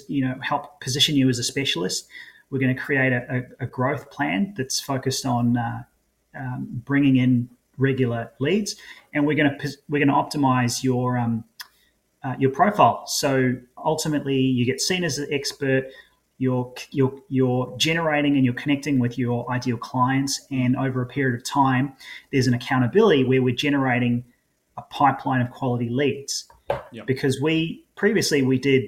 you 0.08 0.26
know 0.26 0.36
help 0.42 0.80
position 0.80 1.16
you 1.16 1.30
as 1.30 1.40
a 1.40 1.44
specialist. 1.44 2.08
We're 2.50 2.60
going 2.60 2.76
to 2.76 2.82
create 2.82 3.12
a, 3.12 3.46
a, 3.60 3.64
a 3.64 3.68
growth 3.68 4.12
plan 4.12 4.54
that's 4.56 4.80
focused 4.80 5.26
on 5.26 5.58
uh, 5.58 5.84
um, 6.38 6.68
bringing 6.86 7.18
in 7.18 7.50
regular 7.78 8.32
leads, 8.40 8.76
and 9.14 9.26
we're 9.26 9.36
going 9.36 9.58
to 9.58 9.78
we're 9.90 10.04
going 10.04 10.08
to 10.08 10.38
optimize 10.38 10.84
your 10.84 11.18
um, 11.18 11.44
uh, 12.24 12.36
your 12.40 12.52
profile. 12.52 13.06
So 13.08 13.56
ultimately, 13.78 14.38
you 14.38 14.66
get 14.66 14.80
seen 14.80 15.04
as 15.04 15.18
an 15.18 15.28
expert 15.32 15.86
you're 16.38 16.74
you're 16.92 17.14
you're 17.30 17.76
generating 17.78 18.36
and 18.36 18.44
you're 18.44 18.54
connecting 18.54 19.00
with 19.00 19.18
your 19.18 19.50
ideal 19.52 19.78
clients 19.78 20.46
and 20.52 20.76
over 20.76 21.02
a 21.02 21.06
period 21.06 21.40
of 21.40 21.46
time 21.46 21.94
there's 22.32 22.48
an 22.48 22.54
accountability 22.54 23.24
where 23.24 23.42
we're 23.42 23.56
generating 23.56 24.24
a 24.78 24.82
pipeline 24.84 25.42
of 25.42 25.52
quality 25.52 25.90
leads. 25.90 26.46
Yep. 26.92 27.06
because 27.08 27.42
we 27.42 27.86
previously 27.96 28.42
we 28.42 28.58
did 28.58 28.86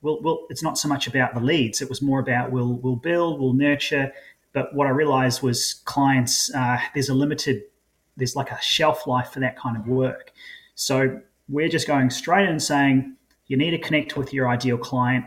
well, 0.00 0.20
well 0.22 0.46
it's 0.48 0.62
not 0.62 0.78
so 0.78 0.88
much 0.88 1.06
about 1.06 1.34
the 1.34 1.40
leads 1.40 1.82
it 1.82 1.88
was 1.88 2.00
more 2.02 2.20
about 2.20 2.50
we'll 2.50 2.74
we'll 2.74 2.96
build 2.96 3.40
we'll 3.40 3.52
nurture. 3.52 4.12
But 4.54 4.74
what 4.74 4.86
i 4.86 4.90
realized 4.90 5.42
was 5.42 5.82
clients 5.84 6.52
uh, 6.54 6.78
there's 6.94 7.10
a 7.10 7.14
limited 7.14 7.62
there's 8.18 8.34
like 8.34 8.50
a 8.50 8.60
shelf 8.60 9.06
life 9.06 9.30
for 9.30 9.40
that 9.40 9.56
kind 9.56 9.76
of 9.76 9.86
work. 9.86 10.32
So 10.74 11.20
we're 11.48 11.68
just 11.68 11.86
going 11.86 12.10
straight 12.10 12.44
in 12.44 12.50
and 12.50 12.62
saying 12.62 13.16
you 13.46 13.56
need 13.56 13.70
to 13.70 13.78
connect 13.78 14.16
with 14.16 14.34
your 14.34 14.48
ideal 14.48 14.76
client 14.76 15.24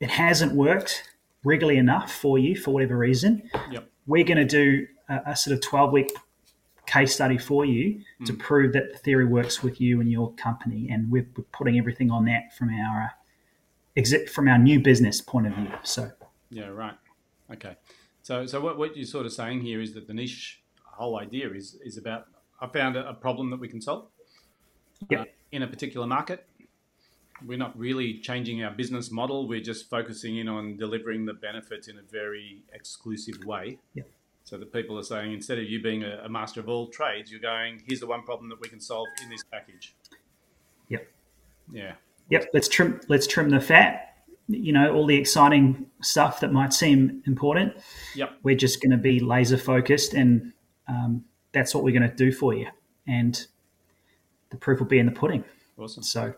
it 0.00 0.10
hasn't 0.10 0.52
worked 0.52 1.04
regularly 1.44 1.78
enough 1.78 2.12
for 2.12 2.38
you 2.38 2.56
for 2.56 2.72
whatever 2.72 2.96
reason 2.96 3.42
Yep. 3.70 3.90
we're 4.06 4.24
going 4.24 4.38
to 4.38 4.44
do 4.44 4.86
a, 5.08 5.20
a 5.32 5.36
sort 5.36 5.54
of 5.54 5.60
12 5.62 5.92
week 5.92 6.12
case 6.86 7.14
study 7.14 7.38
for 7.38 7.64
you 7.64 8.02
to 8.26 8.32
prove 8.34 8.72
that 8.74 8.92
the 8.92 8.98
theory 8.98 9.24
works 9.24 9.62
with 9.62 9.80
you 9.80 10.00
and 10.00 10.10
your 10.10 10.32
company 10.34 10.88
and 10.90 11.10
we're, 11.10 11.26
we're 11.36 11.44
putting 11.52 11.78
everything 11.78 12.10
on 12.10 12.24
that 12.26 12.54
from 12.56 12.68
our 12.70 13.02
uh, 13.04 13.08
exit 13.96 14.28
from 14.28 14.48
our 14.48 14.58
new 14.58 14.78
business 14.80 15.20
point 15.20 15.46
of 15.46 15.54
view 15.54 15.70
so 15.82 16.10
Yeah, 16.50 16.66
right. 16.66 16.94
Okay. 17.52 17.76
So, 18.22 18.46
so 18.46 18.60
what, 18.60 18.78
what 18.78 18.96
you're 18.96 19.06
sort 19.06 19.24
of 19.26 19.32
saying 19.32 19.60
here 19.60 19.80
is 19.80 19.92
that 19.94 20.06
the 20.06 20.14
niche 20.14 20.62
whole 20.84 21.18
idea 21.18 21.50
is 21.52 21.76
is 21.84 21.96
about 21.96 22.26
I 22.60 22.66
found 22.68 22.96
a, 22.96 23.08
a 23.08 23.14
problem 23.14 23.50
that 23.50 23.60
we 23.60 23.68
can 23.68 23.80
solve 23.80 24.06
Yep. 25.10 25.20
uh, 25.20 25.24
in 25.52 25.62
a 25.62 25.66
particular 25.66 26.06
market. 26.06 26.46
We're 27.46 27.58
not 27.58 27.76
really 27.78 28.20
changing 28.20 28.62
our 28.62 28.70
business 28.70 29.10
model. 29.10 29.48
We're 29.48 29.60
just 29.60 29.90
focusing 29.90 30.38
in 30.38 30.48
on 30.48 30.76
delivering 30.76 31.26
the 31.26 31.34
benefits 31.34 31.88
in 31.88 31.98
a 31.98 32.02
very 32.02 32.62
exclusive 32.72 33.44
way. 33.44 33.78
Yep. 33.94 34.08
So 34.44 34.58
the 34.58 34.66
people 34.66 34.98
are 34.98 35.02
saying 35.02 35.32
instead 35.32 35.58
of 35.58 35.64
you 35.64 35.82
being 35.82 36.04
a, 36.04 36.22
a 36.24 36.28
master 36.28 36.60
of 36.60 36.68
all 36.68 36.88
trades, 36.88 37.30
you're 37.30 37.40
going, 37.40 37.82
here's 37.86 38.00
the 38.00 38.06
one 38.06 38.22
problem 38.22 38.48
that 38.50 38.60
we 38.60 38.68
can 38.68 38.80
solve 38.80 39.08
in 39.22 39.30
this 39.30 39.42
package. 39.50 39.94
Yep. 40.88 41.08
Yeah. 41.72 41.92
Yep, 42.30 42.50
let's 42.54 42.68
trim 42.68 43.00
let's 43.08 43.26
trim 43.26 43.50
the 43.50 43.60
fat. 43.60 44.16
You 44.48 44.72
know, 44.72 44.94
all 44.94 45.06
the 45.06 45.16
exciting 45.16 45.86
stuff 46.02 46.40
that 46.40 46.52
might 46.52 46.72
seem 46.72 47.22
important. 47.26 47.74
Yep. 48.14 48.38
We're 48.42 48.56
just 48.56 48.82
going 48.82 48.90
to 48.90 48.98
be 48.98 49.20
laser 49.20 49.56
focused, 49.56 50.12
and 50.12 50.52
um, 50.86 51.24
that's 51.52 51.74
what 51.74 51.82
we're 51.82 51.98
going 51.98 52.08
to 52.08 52.14
do 52.14 52.30
for 52.30 52.54
you. 52.54 52.66
And 53.06 53.46
the 54.50 54.56
proof 54.56 54.80
will 54.80 54.86
be 54.86 54.98
in 54.98 55.06
the 55.06 55.12
pudding. 55.12 55.44
Awesome. 55.78 56.02
So, 56.02 56.34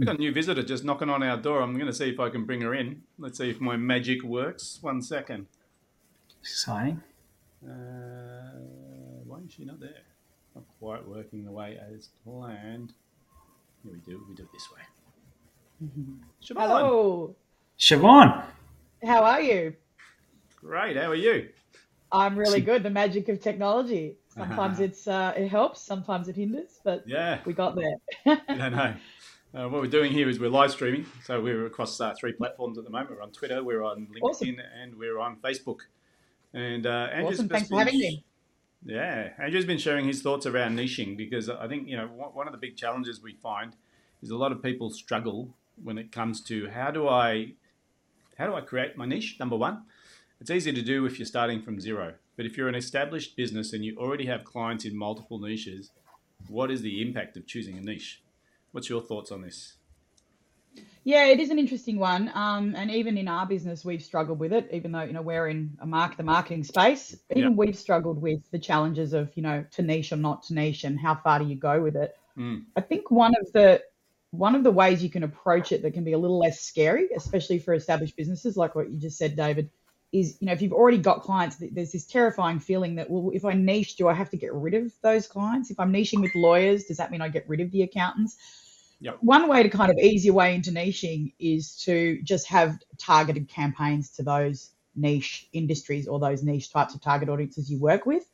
We've 0.00 0.06
got 0.06 0.16
a 0.16 0.18
new 0.18 0.32
visitor 0.32 0.62
just 0.62 0.82
knocking 0.82 1.10
on 1.10 1.22
our 1.22 1.36
door. 1.36 1.60
I'm 1.60 1.74
going 1.74 1.84
to 1.84 1.92
see 1.92 2.08
if 2.08 2.18
I 2.18 2.30
can 2.30 2.46
bring 2.46 2.62
her 2.62 2.74
in. 2.74 3.02
Let's 3.18 3.36
see 3.36 3.50
if 3.50 3.60
my 3.60 3.76
magic 3.76 4.22
works. 4.22 4.78
One 4.80 5.02
second. 5.02 5.46
exciting. 6.40 7.02
Uh, 7.62 8.60
why 9.26 9.40
is 9.46 9.52
she 9.52 9.66
not 9.66 9.78
there? 9.78 10.00
Not 10.54 10.64
quite 10.78 11.06
working 11.06 11.44
the 11.44 11.52
way 11.52 11.78
as 11.94 12.08
planned. 12.24 12.94
Here 13.82 13.92
we 13.92 13.98
do. 13.98 14.24
We 14.26 14.34
do 14.34 14.44
it 14.44 14.48
this 14.54 14.68
way. 14.74 14.80
Siobhan, 16.42 16.60
Hello. 16.66 17.36
Siobhan, 17.78 18.42
How 19.04 19.22
are 19.22 19.42
you? 19.42 19.76
great. 20.56 20.96
How 20.96 21.10
are 21.10 21.14
you? 21.14 21.50
I'm 22.10 22.38
really 22.38 22.62
good. 22.62 22.82
The 22.82 22.88
magic 22.90 23.28
of 23.28 23.38
technology. 23.42 24.16
Sometimes 24.34 24.80
it's 24.80 25.06
uh, 25.06 25.34
it 25.36 25.48
helps, 25.48 25.82
sometimes 25.82 26.28
it 26.28 26.36
hinders, 26.36 26.80
but 26.84 27.02
Yeah. 27.06 27.40
we 27.44 27.52
got 27.52 27.76
there. 27.76 27.96
I 28.48 28.68
know. 28.70 28.94
Uh, 29.52 29.68
what 29.68 29.80
we're 29.80 29.88
doing 29.88 30.12
here 30.12 30.28
is 30.28 30.38
we're 30.38 30.48
live 30.48 30.70
streaming. 30.70 31.04
So 31.24 31.40
we're 31.40 31.66
across 31.66 32.00
uh, 32.00 32.14
three 32.18 32.32
platforms 32.32 32.78
at 32.78 32.84
the 32.84 32.90
moment. 32.90 33.10
We're 33.10 33.22
on 33.22 33.32
Twitter, 33.32 33.64
we're 33.64 33.82
on 33.82 34.06
LinkedIn, 34.06 34.22
Awesome. 34.22 34.56
and 34.80 34.94
we're 34.96 35.18
on 35.18 35.36
Facebook. 35.36 35.78
And 36.54 36.86
uh, 36.86 37.08
Andrew's 37.12 37.38
awesome. 37.38 37.48
Thanks 37.48 37.68
for 37.68 37.78
having 37.78 37.98
me. 37.98 38.24
Yeah, 38.84 39.30
Andrew's 39.38 39.64
been 39.66 39.78
sharing 39.78 40.06
his 40.06 40.22
thoughts 40.22 40.46
around 40.46 40.76
niching 40.78 41.16
because 41.16 41.50
I 41.50 41.68
think 41.68 41.86
you 41.88 41.96
know 41.96 42.06
one 42.06 42.30
one 42.30 42.46
of 42.46 42.52
the 42.52 42.58
big 42.58 42.76
challenges 42.76 43.20
we 43.22 43.34
find 43.34 43.76
is 44.22 44.30
a 44.30 44.36
lot 44.36 44.52
of 44.52 44.62
people 44.62 44.90
struggle 44.90 45.54
when 45.82 45.98
it 45.98 46.12
comes 46.12 46.40
to 46.44 46.68
how 46.70 46.90
do 46.90 47.06
I 47.06 47.52
how 48.38 48.46
do 48.46 48.54
I 48.54 48.62
create 48.62 48.96
my 48.96 49.04
niche? 49.04 49.36
Number 49.38 49.56
one, 49.56 49.82
it's 50.40 50.50
easy 50.50 50.72
to 50.72 50.80
do 50.80 51.04
if 51.04 51.18
you're 51.18 51.26
starting 51.26 51.60
from 51.60 51.78
zero, 51.78 52.14
but 52.36 52.46
if 52.46 52.56
you're 52.56 52.68
an 52.68 52.74
established 52.74 53.36
business 53.36 53.72
and 53.74 53.84
you 53.84 53.96
already 53.98 54.26
have 54.26 54.44
clients 54.44 54.84
in 54.86 54.96
multiple 54.96 55.38
niches, 55.38 55.90
what 56.48 56.70
is 56.70 56.80
the 56.80 57.02
impact 57.02 57.36
of 57.36 57.46
choosing 57.46 57.76
a 57.76 57.80
niche? 57.82 58.22
What's 58.72 58.88
your 58.88 59.00
thoughts 59.00 59.32
on 59.32 59.42
this? 59.42 59.74
Yeah, 61.02 61.26
it 61.26 61.40
is 61.40 61.50
an 61.50 61.58
interesting 61.58 61.98
one. 61.98 62.30
Um, 62.34 62.74
and 62.76 62.90
even 62.90 63.16
in 63.16 63.26
our 63.26 63.46
business, 63.46 63.84
we've 63.84 64.02
struggled 64.02 64.38
with 64.38 64.52
it, 64.52 64.68
even 64.72 64.92
though, 64.92 65.02
you 65.02 65.12
know, 65.12 65.22
we're 65.22 65.48
in 65.48 65.76
a 65.80 65.86
mark, 65.86 66.16
the 66.16 66.22
marketing 66.22 66.62
space. 66.62 67.16
Even 67.30 67.52
Yeah. 67.52 67.56
we've 67.56 67.76
struggled 67.76 68.20
with 68.20 68.48
the 68.50 68.58
challenges 68.58 69.12
of, 69.14 69.34
you 69.34 69.42
know, 69.42 69.64
to 69.72 69.82
niche 69.82 70.12
or 70.12 70.16
not 70.16 70.42
to 70.44 70.54
niche 70.54 70.84
and 70.84 71.00
how 71.00 71.14
far 71.14 71.38
do 71.38 71.46
you 71.46 71.56
go 71.56 71.82
with 71.82 71.96
it. 71.96 72.16
Mm. 72.36 72.66
I 72.76 72.82
think 72.82 73.10
one 73.10 73.34
of 73.40 73.50
the 73.52 73.82
one 74.32 74.54
of 74.54 74.62
the 74.62 74.70
ways 74.70 75.02
you 75.02 75.10
can 75.10 75.24
approach 75.24 75.72
it 75.72 75.82
that 75.82 75.92
can 75.92 76.04
be 76.04 76.12
a 76.12 76.18
little 76.18 76.38
less 76.38 76.60
scary, 76.60 77.08
especially 77.16 77.58
for 77.58 77.74
established 77.74 78.16
businesses, 78.16 78.56
like 78.56 78.76
what 78.76 78.88
you 78.88 78.96
just 78.96 79.18
said, 79.18 79.34
David, 79.34 79.68
is 80.12 80.36
you 80.40 80.46
know 80.46 80.52
if 80.52 80.62
you've 80.62 80.72
already 80.72 80.98
got 80.98 81.22
clients, 81.22 81.56
there's 81.56 81.92
this 81.92 82.06
terrifying 82.06 82.58
feeling 82.58 82.96
that 82.96 83.08
well, 83.10 83.30
if 83.34 83.44
I 83.44 83.52
niche, 83.52 83.96
do 83.96 84.08
I 84.08 84.14
have 84.14 84.30
to 84.30 84.36
get 84.36 84.52
rid 84.52 84.74
of 84.74 84.92
those 85.02 85.26
clients? 85.26 85.70
If 85.70 85.78
I'm 85.78 85.92
niching 85.92 86.20
with 86.20 86.34
lawyers, 86.34 86.84
does 86.84 86.96
that 86.96 87.10
mean 87.10 87.20
I 87.20 87.28
get 87.28 87.48
rid 87.48 87.60
of 87.60 87.70
the 87.70 87.82
accountants? 87.82 88.36
Yep. 89.00 89.18
One 89.20 89.48
way 89.48 89.62
to 89.62 89.68
kind 89.68 89.90
of 89.90 89.96
ease 89.98 90.24
your 90.24 90.34
way 90.34 90.54
into 90.54 90.70
niching 90.70 91.32
is 91.38 91.76
to 91.84 92.20
just 92.22 92.48
have 92.48 92.78
targeted 92.98 93.48
campaigns 93.48 94.10
to 94.16 94.22
those 94.22 94.70
niche 94.94 95.48
industries 95.52 96.06
or 96.06 96.18
those 96.18 96.42
niche 96.42 96.70
types 96.70 96.94
of 96.94 97.00
target 97.00 97.28
audiences 97.28 97.70
you 97.70 97.78
work 97.78 98.04
with. 98.04 98.24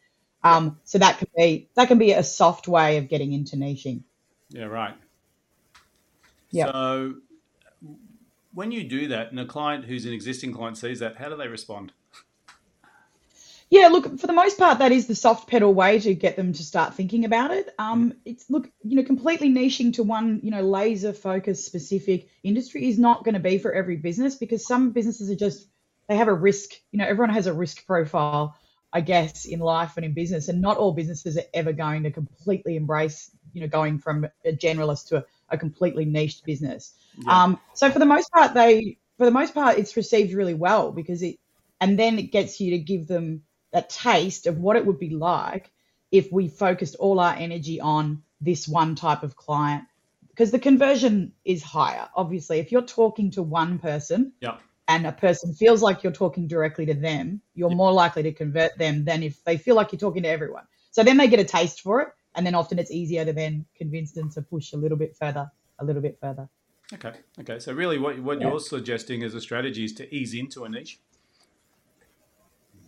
Um, 0.43 0.79
so 0.85 0.99
that 0.99 1.19
can 1.19 1.29
be 1.37 1.69
that 1.75 1.89
can 1.89 1.99
be 1.99 2.13
a 2.13 2.23
soft 2.23 2.69
way 2.69 2.99
of 2.99 3.09
getting 3.09 3.33
into 3.33 3.57
niching. 3.57 4.03
Yeah, 4.51 4.65
right. 4.65 4.95
Yeah. 6.51 6.73
So 6.73 7.15
when 8.57 8.73
you 8.73 8.83
do 8.83 9.07
that 9.09 9.31
and 9.31 9.39
a 9.39 9.45
client 9.45 9.85
who's 9.85 10.07
an 10.07 10.15
existing 10.15 10.51
client 10.51 10.79
sees 10.79 11.01
that, 11.01 11.19
how 11.19 11.29
do 11.29 11.37
they 11.37 11.47
respond? 11.47 11.93
Yeah, 13.69 13.89
look, 13.89 14.19
for 14.19 14.27
the 14.27 14.33
most 14.33 14.59
part, 14.59 14.79
that 14.79 14.93
is 14.93 15.07
the 15.07 15.15
soft 15.15 15.47
pedal 15.47 15.75
way 15.75 15.99
to 16.01 16.15
get 16.15 16.37
them 16.37 16.55
to 16.55 16.63
start 16.63 16.95
thinking 16.95 17.27
about 17.27 17.51
it. 17.51 17.75
Um, 17.79 18.15
it's 18.25 18.49
look, 18.49 18.71
you 18.83 18.97
know, 18.97 19.03
completely 19.03 19.51
niching 19.51 19.93
to 19.95 20.03
one, 20.03 20.41
you 20.43 20.51
know, 20.51 20.63
laser 20.63 21.13
focused 21.13 21.67
specific 21.67 22.31
industry 22.45 22.89
is 22.89 22.99
not 22.99 23.25
going 23.25 23.35
to 23.35 23.41
be 23.41 23.59
for 23.59 23.75
every 23.75 23.97
business 23.97 24.37
because 24.37 24.67
some 24.67 24.93
businesses 24.93 25.31
are 25.31 25.37
just 25.37 25.69
they 26.09 26.17
have 26.17 26.29
a 26.29 26.33
risk. 26.33 26.71
You 26.93 27.01
know, 27.01 27.07
everyone 27.07 27.35
has 27.35 27.47
a 27.47 27.53
risk 27.53 27.85
profile, 27.87 28.57
I 28.91 29.03
guess, 29.03 29.45
in 29.45 29.61
life 29.61 29.97
and 29.97 30.07
in 30.07 30.15
business, 30.15 30.49
and 30.49 30.63
not 30.63 30.79
all 30.79 30.93
businesses 30.93 31.37
are 31.37 31.51
ever 31.53 31.75
going 31.75 32.05
to 32.05 32.11
completely 32.11 32.77
embrace, 32.77 33.31
you 33.53 33.61
know, 33.61 33.69
going 33.69 33.99
from 33.99 34.25
a 34.47 34.53
generalist 34.53 35.09
to 35.09 35.19
a, 35.19 35.25
a 35.51 35.59
completely 35.59 36.07
niched 36.07 36.43
business. 36.47 36.95
Yeah. 37.17 37.45
Um, 37.45 37.61
so 37.75 37.91
for 37.91 37.99
the 37.99 38.07
most 38.07 38.31
part, 38.31 38.55
they 38.55 38.99
for 39.19 39.25
the 39.25 39.31
most 39.31 39.55
part, 39.55 39.79
it's 39.79 39.97
received 39.97 40.35
really 40.35 40.55
well 40.55 40.93
because 40.93 41.23
it, 41.23 41.39
and 41.81 41.99
then 41.99 42.19
it 42.19 42.33
gets 42.33 42.61
you 42.61 42.73
to 42.73 42.79
give 42.79 43.07
them 43.07 43.43
a 43.73 43.83
taste 43.83 44.47
of 44.47 44.59
what 44.59 44.77
it 44.77 44.87
would 44.87 44.99
be 44.99 45.11
like 45.11 45.71
if 46.13 46.31
we 46.31 46.49
focused 46.49 46.97
all 46.97 47.19
our 47.21 47.35
energy 47.35 47.81
on 47.81 48.23
this 48.41 48.69
one 48.69 48.95
type 48.95 49.23
of 49.23 49.37
client. 49.37 49.85
Because 50.29 50.51
the 50.51 50.59
conversion 50.59 51.33
is 51.45 51.63
higher 51.63 52.09
obviously. 52.15 52.59
If 52.59 52.71
you're 52.73 52.83
talking 52.83 53.31
to 53.33 53.43
one 53.43 53.79
person 53.79 54.33
Yeah. 54.41 54.59
and 54.87 55.07
a 55.07 55.13
person 55.13 55.55
feels 55.55 55.83
like 55.83 56.03
you're 56.03 56.13
talking 56.13 56.47
directly 56.47 56.87
to 56.87 56.95
them 56.95 57.41
you're 57.55 57.71
more 57.71 57.93
likely 57.93 58.23
to 58.25 58.33
convert 58.33 58.77
them 58.79 59.05
than 59.05 59.23
if 59.23 59.43
they 59.45 59.57
feel 59.57 59.75
like 59.75 59.93
you're 59.93 59.99
talking 59.99 60.23
to 60.25 60.29
everyone. 60.29 60.65
So 60.91 61.03
then 61.03 61.17
they 61.17 61.29
get 61.29 61.41
a 61.41 61.45
taste 61.45 61.81
for 61.81 62.03
it 62.03 62.09
and 62.35 62.47
then 62.47 62.55
often 62.55 62.79
it's 62.79 62.91
easier 62.91 63.25
to 63.25 63.33
then 63.33 63.65
convince 63.77 64.13
them 64.13 64.31
to 64.33 64.43
push 64.43 64.75
a 64.75 64.77
little 64.77 64.99
bit 64.99 65.17
further 65.17 65.51
a 65.79 65.85
little 65.85 66.03
bit 66.03 66.19
further 66.21 66.49
Okay. 66.95 67.13
Okay. 67.41 67.59
So 67.59 67.73
really, 67.73 67.99
what 67.99 68.19
what 68.21 68.41
Yeah. 68.41 68.49
you're 68.49 68.61
suggesting 68.61 69.23
as 69.23 69.35
a 69.35 69.41
strategy 69.41 69.85
is 69.85 69.93
to 69.95 70.15
ease 70.15 70.35
into 70.35 70.65
a 70.65 70.69
niche. 70.69 70.99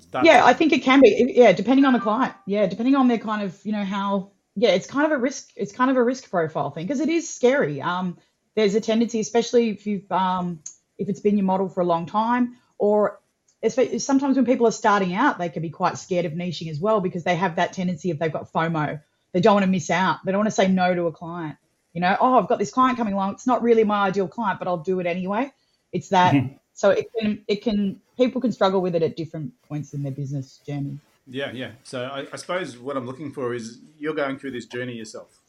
Start 0.00 0.24
Yeah, 0.24 0.44
I 0.44 0.54
think 0.54 0.72
it 0.72 0.82
can 0.82 1.00
be. 1.00 1.32
Yeah, 1.36 1.52
depending 1.52 1.84
on 1.84 1.92
the 1.92 2.00
client. 2.00 2.34
Yeah, 2.46 2.66
depending 2.66 2.94
on 2.94 3.08
their 3.08 3.18
kind 3.18 3.42
of, 3.42 3.58
you 3.64 3.72
know, 3.72 3.84
how. 3.84 4.30
Yeah, 4.54 4.70
it's 4.70 4.86
kind 4.86 5.06
of 5.06 5.12
a 5.12 5.20
risk. 5.20 5.50
It's 5.56 5.72
kind 5.72 5.90
of 5.90 5.96
a 5.96 6.02
risk 6.02 6.30
profile 6.30 6.70
thing 6.70 6.86
because 6.86 7.00
it 7.00 7.08
is 7.08 7.32
scary. 7.32 7.80
Um, 7.80 8.18
there's 8.54 8.74
a 8.74 8.80
tendency, 8.80 9.20
especially 9.20 9.70
if 9.70 9.86
you've, 9.86 10.10
um, 10.10 10.60
if 10.96 11.08
it's 11.08 11.20
been 11.20 11.36
your 11.36 11.44
model 11.44 11.68
for 11.68 11.80
a 11.80 11.84
long 11.84 12.06
time, 12.06 12.56
or 12.78 13.20
especially 13.62 13.98
sometimes 14.00 14.36
when 14.36 14.46
people 14.46 14.66
are 14.66 14.72
starting 14.72 15.14
out, 15.14 15.38
they 15.38 15.48
can 15.48 15.62
be 15.62 15.70
quite 15.70 15.96
scared 15.98 16.24
of 16.24 16.32
niching 16.32 16.70
as 16.70 16.80
well 16.80 17.00
because 17.00 17.22
they 17.22 17.36
have 17.36 17.56
that 17.56 17.72
tendency 17.72 18.10
if 18.10 18.18
they've 18.18 18.32
got 18.32 18.52
FOMO, 18.52 19.00
they 19.32 19.40
don't 19.40 19.54
want 19.54 19.64
to 19.64 19.70
miss 19.70 19.90
out. 19.90 20.18
They 20.24 20.32
don't 20.32 20.40
want 20.40 20.48
to 20.48 20.54
say 20.56 20.68
no 20.68 20.94
to 20.94 21.06
a 21.06 21.12
client. 21.12 21.56
You 21.92 22.00
know, 22.00 22.16
oh, 22.21 22.38
I've 22.38 22.49
got 22.49 22.59
this 22.59 22.71
client 22.71 22.99
coming 22.99 23.14
along. 23.14 23.33
It's 23.33 23.47
not 23.47 23.62
really 23.62 23.85
my 23.85 24.07
ideal 24.07 24.28
client, 24.28 24.59
but 24.59 24.68
I'll 24.68 24.76
do 24.76 25.00
it 25.00 25.07
anyway. 25.07 25.52
It's 25.92 26.09
that. 26.11 26.35
Mm-hmm. 26.35 26.54
so 26.75 26.90
it 26.90 27.07
can, 27.18 27.42
it 27.49 27.62
can, 27.62 28.00
people 28.16 28.40
can 28.40 28.52
struggle 28.52 28.80
with 28.80 28.95
it 28.95 29.02
at 29.02 29.16
different 29.16 29.52
points 29.62 29.95
in 29.95 30.02
their 30.02 30.12
business 30.12 30.61
journey. 30.66 30.99
Yeah, 31.26 31.50
yeah. 31.52 31.73
So 31.83 32.04
I, 32.04 32.26
I 32.33 32.37
suppose 32.37 32.78
what 32.78 32.97
I'm 32.97 33.07
looking 33.07 33.33
for 33.33 33.54
is 33.54 33.80
you're 33.99 34.14
going 34.14 34.38
through 34.38 34.52
this 34.52 34.66
journey 34.66 34.95
yourself. 34.95 35.40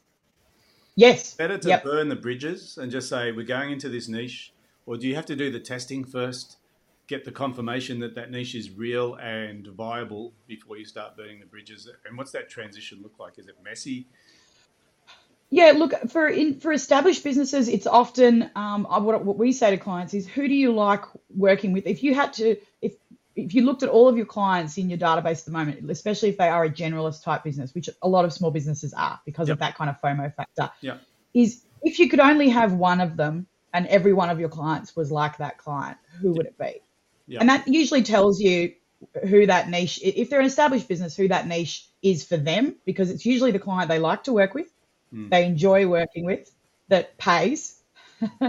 Yes. 0.95 1.35
Better 1.35 1.57
to 1.57 1.69
Yep. 1.69 1.83
burn 1.83 2.09
the 2.09 2.15
bridges 2.15 2.77
and 2.77 2.91
just 2.91 3.07
say 3.07 3.31
we're 3.31 3.45
going 3.45 3.71
into 3.71 3.87
this 3.87 4.09
niche, 4.09 4.51
or 4.85 4.97
do 4.97 5.07
you 5.07 5.15
have 5.15 5.25
to 5.27 5.35
do 5.35 5.49
the 5.49 5.59
testing 5.59 6.03
first, 6.03 6.57
get 7.07 7.23
the 7.23 7.31
confirmation 7.31 7.99
that 7.99 8.15
that 8.15 8.31
niche 8.31 8.55
is 8.55 8.71
real 8.71 9.15
and 9.15 9.67
viable 9.67 10.33
before 10.47 10.77
you 10.77 10.83
start 10.85 11.15
burning 11.15 11.39
the 11.39 11.45
bridges? 11.45 11.89
And 12.05 12.17
what's 12.17 12.31
that 12.31 12.49
transition 12.49 12.99
look 13.01 13.17
like? 13.17 13.39
Is 13.39 13.47
it 13.47 13.55
messy? 13.63 14.07
Yeah, 15.51 15.73
look 15.75 15.93
for 16.09 16.27
in, 16.27 16.59
for 16.59 16.71
established 16.71 17.23
businesses, 17.23 17.67
it's 17.69 17.87
often 17.87 18.51
um, 18.55 18.85
what, 18.85 19.25
what 19.25 19.37
we 19.37 19.51
say 19.51 19.71
to 19.71 19.77
clients 19.77 20.13
is, 20.13 20.27
who 20.27 20.47
do 20.47 20.53
you 20.53 20.71
like 20.73 21.03
working 21.35 21.73
with? 21.73 21.87
If 21.87 22.03
you 22.03 22.13
had 22.13 22.33
to, 22.33 22.55
if 22.81 22.93
if 23.35 23.53
you 23.55 23.65
looked 23.65 23.81
at 23.83 23.89
all 23.89 24.07
of 24.07 24.17
your 24.17 24.25
clients 24.25 24.77
in 24.77 24.89
your 24.89 24.99
database 24.99 25.39
at 25.39 25.45
the 25.45 25.51
moment, 25.51 25.89
especially 25.89 26.29
if 26.29 26.37
they 26.37 26.49
are 26.49 26.65
a 26.65 26.69
generalist 26.69 27.23
type 27.23 27.43
business, 27.43 27.73
which 27.73 27.89
a 28.01 28.07
lot 28.07 28.25
of 28.25 28.33
small 28.33 28.51
businesses 28.51 28.93
are 28.93 29.19
because 29.25 29.47
Yep. 29.47 29.55
of 29.55 29.59
that 29.59 29.75
kind 29.75 29.89
of 29.89 29.99
FOMO 30.01 30.33
factor, 30.35 30.69
Yeah. 30.81 30.97
is 31.33 31.63
if 31.83 31.99
you 31.99 32.09
could 32.09 32.19
only 32.19 32.49
have 32.49 32.73
one 32.73 32.99
of 33.01 33.15
them 33.17 33.47
and 33.73 33.87
every 33.87 34.13
one 34.13 34.29
of 34.29 34.39
your 34.39 34.49
clients 34.49 34.95
was 34.95 35.11
like 35.11 35.37
that 35.37 35.57
client, 35.57 35.97
who 36.21 36.33
would 36.33 36.47
it 36.47 36.57
be? 36.57 36.81
Yeah. 37.27 37.39
And 37.39 37.49
that 37.49 37.67
usually 37.67 38.03
tells 38.03 38.41
you 38.41 38.73
who 39.27 39.45
that 39.45 39.69
niche, 39.69 39.99
if 40.03 40.29
they're 40.29 40.41
an 40.41 40.45
established 40.45 40.87
business, 40.87 41.15
who 41.15 41.29
that 41.29 41.47
niche 41.47 41.87
is 42.01 42.25
for 42.25 42.35
them, 42.37 42.75
because 42.85 43.09
it's 43.09 43.25
usually 43.25 43.51
the 43.51 43.59
client 43.59 43.89
they 43.89 43.99
like 43.99 44.23
to 44.25 44.33
work 44.33 44.53
with, 44.53 44.67
Mm. 45.13 45.29
they 45.29 45.45
enjoy 45.45 45.87
working 45.87 46.25
with, 46.25 46.51
that 46.87 47.17
pays, 47.17 47.81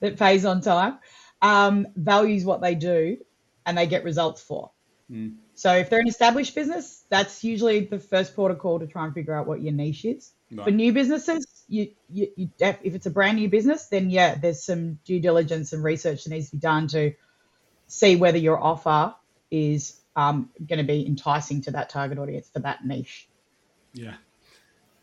that 0.00 0.16
pays 0.16 0.44
on 0.44 0.60
time, 0.60 0.98
um, 1.42 1.86
values 1.96 2.44
what 2.44 2.60
they 2.60 2.74
do, 2.74 3.18
and 3.64 3.76
they 3.76 3.86
get 3.86 4.04
results 4.04 4.42
for. 4.42 4.70
Mm. 5.10 5.36
So 5.54 5.74
if 5.74 5.90
they're 5.90 6.00
an 6.00 6.08
established 6.08 6.54
business, 6.54 7.04
that's 7.08 7.42
usually 7.42 7.80
the 7.80 7.98
first 7.98 8.36
port 8.36 8.52
of 8.52 8.58
call 8.58 8.78
to 8.78 8.86
try 8.86 9.04
and 9.04 9.14
figure 9.14 9.34
out 9.34 9.46
what 9.46 9.60
your 9.60 9.72
niche 9.72 10.04
is. 10.04 10.32
For 10.64 10.70
new 10.70 10.94
businesses, 10.94 11.46
you, 11.68 11.90
you, 12.08 12.28
you 12.34 12.50
if 12.58 12.94
it's 12.94 13.04
a 13.04 13.10
brand 13.10 13.36
new 13.36 13.50
business, 13.50 13.86
then 13.86 14.08
yeah, 14.08 14.34
there's 14.34 14.64
some 14.64 14.98
due 15.04 15.20
diligence 15.20 15.74
and 15.74 15.84
research 15.84 16.24
that 16.24 16.30
needs 16.30 16.50
to 16.50 16.56
be 16.56 16.60
done 16.60 16.88
to 16.88 17.12
see 17.86 18.16
whether 18.16 18.38
your 18.38 18.58
offer 18.58 19.14
is 19.50 20.00
um, 20.16 20.48
going 20.66 20.78
to 20.78 20.84
be 20.84 21.06
enticing 21.06 21.60
to 21.62 21.72
that 21.72 21.90
target 21.90 22.18
audience 22.18 22.48
for 22.48 22.60
that 22.60 22.84
niche. 22.84 23.28
Yeah. 23.92 24.14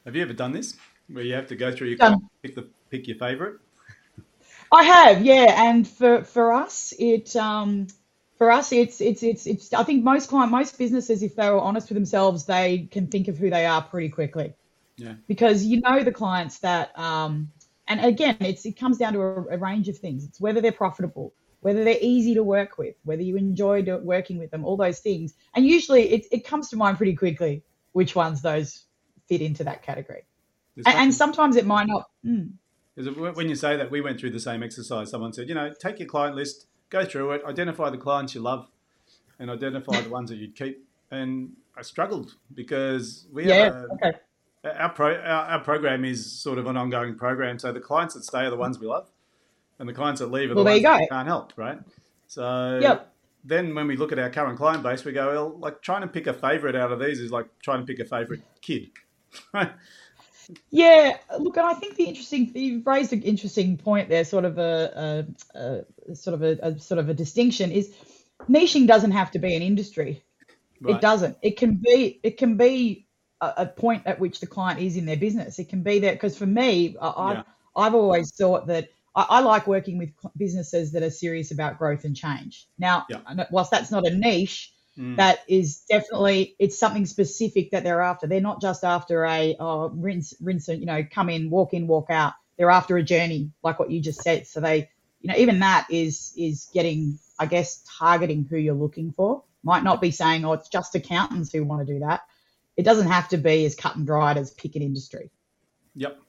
Have 0.04 0.16
you 0.16 0.24
ever 0.24 0.34
done 0.34 0.52
this 0.52 0.76
where 1.08 1.24
you 1.24 1.34
have 1.34 1.48
to 1.48 1.56
go 1.56 1.72
through 1.72 1.90
your 1.90 1.98
client, 1.98 2.24
pick 2.42 2.56
the 2.56 2.68
pick 2.90 3.08
your 3.08 3.18
favorite? 3.18 3.60
I 4.72 4.84
have, 4.84 5.24
yeah, 5.24 5.70
and 5.70 5.88
for 5.88 6.24
for 6.24 6.54
us, 6.54 6.94
it 6.98 7.36
um, 7.36 7.88
for 8.38 8.52
us, 8.52 8.72
it's 8.72 9.02
it's 9.02 9.24
it's 9.24 9.46
it's. 9.46 9.74
I 9.74 9.84
think 9.84 10.04
most 10.04 10.30
client, 10.30 10.52
most 10.52 10.78
businesses, 10.78 11.24
if 11.24 11.36
they 11.36 11.50
were 11.50 11.60
honest 11.60 11.90
with 11.90 11.96
themselves, 11.96 12.46
they 12.46 12.90
can 12.92 13.08
think 13.08 13.28
of 13.28 13.38
who 13.38 13.50
they 13.50 13.66
are 13.66 13.82
pretty 13.82 14.10
quickly. 14.10 14.54
Yeah. 14.98 15.16
because 15.28 15.66
you 15.66 15.82
know 15.82 16.04
the 16.04 16.12
clients 16.12 16.60
that 16.60 16.98
um, 16.98 17.52
and 17.86 18.04
again 18.04 18.38
it's 18.40 18.66
it 18.66 18.80
comes 18.80 18.98
down 18.98 19.12
to 19.14 19.20
a, 19.20 19.44
a 19.48 19.58
range 19.58 19.90
of 19.90 19.98
things 19.98 20.24
it's 20.24 20.40
whether 20.40 20.62
they're 20.62 20.72
profitable 20.72 21.34
whether 21.60 21.84
they're 21.84 21.98
easy 22.00 22.36
to 22.36 22.44
work 22.44 22.78
with 22.78 22.96
whether 23.04 23.22
you 23.22 23.36
enjoy 23.36 23.82
do, 23.82 23.98
working 23.98 24.38
with 24.38 24.52
them 24.52 24.64
all 24.64 24.78
those 24.78 25.00
things 25.00 25.34
and 25.54 25.66
usually 25.66 26.14
it, 26.14 26.26
it 26.32 26.48
comes 26.48 26.70
to 26.70 26.78
mind 26.78 26.96
pretty 26.96 27.14
quickly 27.14 27.62
which 27.92 28.16
ones 28.16 28.42
those 28.42 28.86
fit 29.28 29.42
into 29.42 29.66
that 29.66 29.84
category 29.84 30.24
and, 30.78 30.88
and 30.88 31.14
sometimes 31.14 31.56
it 31.56 31.66
might 31.66 31.88
not 31.88 32.06
mm, 32.26 32.52
when 32.96 33.50
you 33.50 33.56
say 33.56 33.76
that, 33.76 33.92
we 33.92 34.00
went 34.02 34.20
through 34.20 34.32
the 34.32 34.40
same 34.40 34.64
exercise. 34.64 35.10
Someone 35.10 35.34
said, 35.34 35.50
you 35.50 35.56
know, 35.56 35.74
take 35.78 36.00
your 36.00 36.08
client 36.08 36.36
list, 36.36 36.68
go 36.90 37.04
through 37.04 37.32
it, 37.32 37.42
identify 37.46 37.90
the 37.90 37.98
clients 37.98 38.34
you 38.34 38.42
love, 38.42 38.70
and 39.38 39.52
identify 39.52 40.00
the 40.02 40.10
ones 40.10 40.30
that 40.30 40.38
you'd 40.38 40.56
keep. 40.56 40.88
And 41.12 41.54
I 41.78 41.82
struggled 41.82 42.36
because 42.54 43.28
we 43.34 43.48
yeah 43.48 43.84
okay 43.96 44.18
our, 44.66 44.90
pro, 44.90 45.16
our, 45.16 45.46
our 45.46 45.60
program 45.60 46.04
is 46.04 46.26
sort 46.26 46.58
of 46.58 46.66
an 46.68 46.78
ongoing 46.78 47.16
program. 47.16 47.60
So 47.60 47.72
the 47.72 47.80
clients 47.80 48.14
that 48.16 48.24
stay 48.24 48.46
are 48.46 48.50
the 48.50 48.56
ones 48.56 48.80
we 48.80 48.88
love, 48.88 49.10
and 49.78 49.88
the 49.88 49.94
clients 49.94 50.22
that 50.22 50.32
leave 50.32 50.50
are 50.52 50.56
the 50.56 50.64
Well, 50.64 50.74
ones 50.74 50.84
that 50.84 51.00
we 51.02 51.08
can't 51.08 51.28
help, 51.28 51.54
right? 51.58 51.80
So 52.28 52.80
Yep. 52.82 53.14
then 53.44 53.76
when 53.76 53.88
we 53.88 53.96
look 53.96 54.12
at 54.12 54.20
our 54.20 54.30
current 54.30 54.58
client 54.58 54.84
base, 54.84 55.06
we 55.06 55.12
go, 55.12 55.28
well, 55.28 55.60
like 55.60 55.82
trying 55.82 56.02
to 56.02 56.08
pick 56.08 56.28
a 56.28 56.34
favorite 56.34 56.76
out 56.76 56.92
of 56.92 57.00
these 57.00 57.20
is 57.20 57.32
like 57.32 57.48
trying 57.62 57.82
to 57.82 57.86
pick 57.86 58.00
a 58.00 58.06
favorite 58.06 58.42
kid, 58.62 58.90
right? 59.54 59.72
Yeah, 60.70 61.18
look, 61.40 61.58
and 61.58 61.66
I 61.66 61.74
think 61.74 61.96
the 61.96 62.06
interesting 62.06 62.52
you've 62.56 62.86
raised 62.86 63.14
an 63.14 63.22
interesting 63.22 63.78
point 63.78 64.10
there, 64.10 64.24
sort 64.26 64.46
of 64.46 64.58
a, 64.58 65.26
a, 65.56 65.60
a 66.12 66.16
sort 66.16 66.34
of 66.34 66.44
a, 66.44 66.58
a 66.62 66.80
sort 66.80 67.00
of 67.00 67.10
a 67.10 67.14
distinction 67.14 67.72
is 67.72 67.94
niching 68.50 68.88
doesn't 68.88 69.12
have 69.12 69.32
to 69.32 69.40
be 69.40 69.56
an 69.56 69.62
industry. 69.62 70.24
Right. 70.82 70.96
It 70.96 71.02
doesn't. 71.02 71.38
It 71.42 71.58
can 71.58 71.82
be. 71.84 72.20
It 72.24 72.38
can 72.38 72.58
be 72.58 73.08
a, 73.42 73.66
point 73.66 74.04
at 74.06 74.20
which 74.20 74.40
the 74.40 74.48
client 74.48 74.80
is 74.80 74.98
in 74.98 75.06
their 75.06 75.18
business. 75.18 75.60
It 75.60 75.70
can 75.70 75.84
be 75.84 76.00
that 76.00 76.14
because 76.14 76.38
for 76.38 76.46
me, 76.46 76.96
I, 77.02 77.14
I've 77.18 77.38
Yeah. 77.38 77.44
I've 77.76 77.96
always 77.96 78.34
thought 78.34 78.68
that 78.68 78.90
I, 79.16 79.26
I 79.30 79.40
like 79.42 79.68
working 79.68 79.98
with 79.98 80.10
businesses 80.38 80.92
that 80.94 81.04
are 81.04 81.10
serious 81.10 81.52
about 81.52 81.78
growth 81.78 82.06
and 82.06 82.16
change. 82.16 82.68
Now, 82.78 83.06
Yeah. 83.10 83.46
Whilst 83.52 83.72
that's 83.72 83.92
not 83.92 84.06
a 84.06 84.16
niche, 84.16 84.74
Mm. 84.98 85.18
that 85.18 85.40
is 85.50 85.82
definitely 85.90 86.56
it's 86.58 86.80
something 86.80 87.06
specific 87.06 87.72
that 87.72 87.84
they're 87.84 88.02
after. 88.02 88.28
They're 88.28 88.40
not 88.40 88.62
just 88.62 88.86
after 88.86 89.26
a 89.26 89.56
oh, 89.60 89.90
rinse, 89.90 90.34
rinse, 90.40 90.70
and 90.70 90.80
you 90.80 90.86
know, 90.86 91.04
come 91.10 91.30
in, 91.30 91.50
walk 91.50 91.74
in, 91.74 91.88
walk 91.88 92.10
out. 92.10 92.34
They're 92.58 92.72
after 92.72 92.96
a 92.96 93.04
journey, 93.04 93.52
like 93.62 93.78
what 93.78 93.92
you 93.92 94.00
just 94.00 94.22
said. 94.22 94.48
So 94.48 94.62
they, 94.62 94.90
you 95.20 95.30
know, 95.30 95.36
even 95.38 95.60
that 95.60 95.88
is 95.90 96.34
is 96.38 96.70
getting, 96.74 97.20
I 97.38 97.46
guess, 97.46 97.86
targeting 97.98 98.48
who 98.50 98.56
you're 98.58 98.74
looking 98.74 99.12
for. 99.12 99.44
Might 99.64 99.84
not 99.84 100.00
be 100.00 100.12
saying, 100.12 100.46
oh, 100.46 100.54
it's 100.54 100.70
just 100.70 100.96
accountants 100.96 101.52
who 101.52 101.66
want 101.66 101.86
to 101.86 101.94
do 101.94 102.00
that. 102.00 102.22
It 102.78 102.84
doesn't 102.84 103.08
have 103.08 103.28
to 103.30 103.38
be 103.38 103.66
as 103.66 103.76
cut 103.76 103.98
and 103.98 104.06
dried 104.06 104.38
as 104.38 104.52
pick 104.52 104.76
an 104.78 104.82
industry. 104.82 105.30
Yep. 105.96 106.20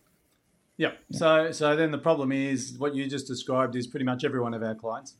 Yep. 0.78 0.98
So 1.12 1.52
so 1.52 1.76
then 1.76 1.92
the 1.92 1.98
problem 1.98 2.32
is 2.32 2.74
what 2.78 2.96
you 2.96 3.06
just 3.06 3.28
described 3.28 3.76
is 3.76 3.86
pretty 3.86 4.04
much 4.04 4.24
every 4.24 4.40
one 4.40 4.54
of 4.54 4.62
our 4.64 4.74
clients. 4.74 5.14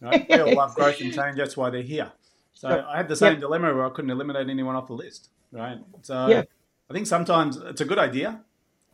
Right? 0.00 0.26
They 0.28 0.40
all 0.40 0.54
love 0.54 0.74
growth 0.74 0.98
and 1.02 1.12
change. 1.12 1.36
That's 1.36 1.58
why 1.58 1.68
they're 1.68 1.82
here. 1.82 2.10
So. 2.60 2.84
I 2.86 2.98
had 2.98 3.08
the 3.08 3.16
same 3.16 3.40
dilemma 3.40 3.74
where 3.74 3.86
I 3.86 3.88
couldn't 3.88 4.10
eliminate 4.10 4.50
anyone 4.50 4.76
off 4.76 4.86
the 4.86 4.92
list. 4.92 5.30
Right. 5.50 5.78
So 6.02 6.26
Yeah. 6.26 6.42
I 6.90 6.92
think 6.92 7.06
sometimes 7.06 7.56
it's 7.56 7.80
a 7.80 7.86
good 7.86 7.98
idea, 7.98 8.42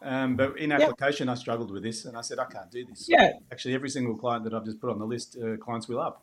um, 0.03 0.37
but 0.37 0.57
in 0.57 0.71
application 0.71 1.29
I 1.29 1.35
struggled 1.35 1.73
with 1.73 1.83
this, 1.83 2.05
and 2.05 2.17
I 2.17 2.21
said 2.21 2.39
I 2.39 2.45
can't 2.45 2.71
do 2.71 2.85
this. 2.85 3.09
Yeah, 3.09 3.33
Actually, 3.51 3.75
every 3.75 3.89
single 3.89 4.17
client 4.17 4.45
that 4.45 4.55
I've 4.55 4.65
just 4.65 4.81
put 4.81 4.91
on 4.91 5.01
the 5.01 5.05
list, 5.05 5.37
uh, 5.43 5.57
clients 5.57 5.89
we 5.89 5.97
love. 5.97 6.17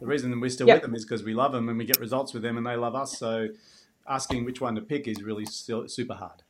The 0.00 0.06
reason 0.06 0.40
we're 0.40 0.48
still 0.48 0.68
with 0.68 0.80
them 0.80 0.94
is 0.94 1.04
because 1.04 1.22
we 1.22 1.34
love 1.34 1.52
them 1.52 1.68
and 1.68 1.76
we 1.76 1.84
get 1.84 2.00
results 2.00 2.32
with 2.32 2.42
them, 2.42 2.56
and 2.56 2.64
they 2.66 2.76
love 2.76 2.94
us. 2.94 3.18
So 3.18 3.48
asking 4.08 4.46
which 4.46 4.62
one 4.62 4.74
to 4.76 4.80
pick 4.80 5.06
is 5.06 5.22
really 5.22 5.44
still 5.44 5.86
super 5.86 6.14
hard. 6.14 6.42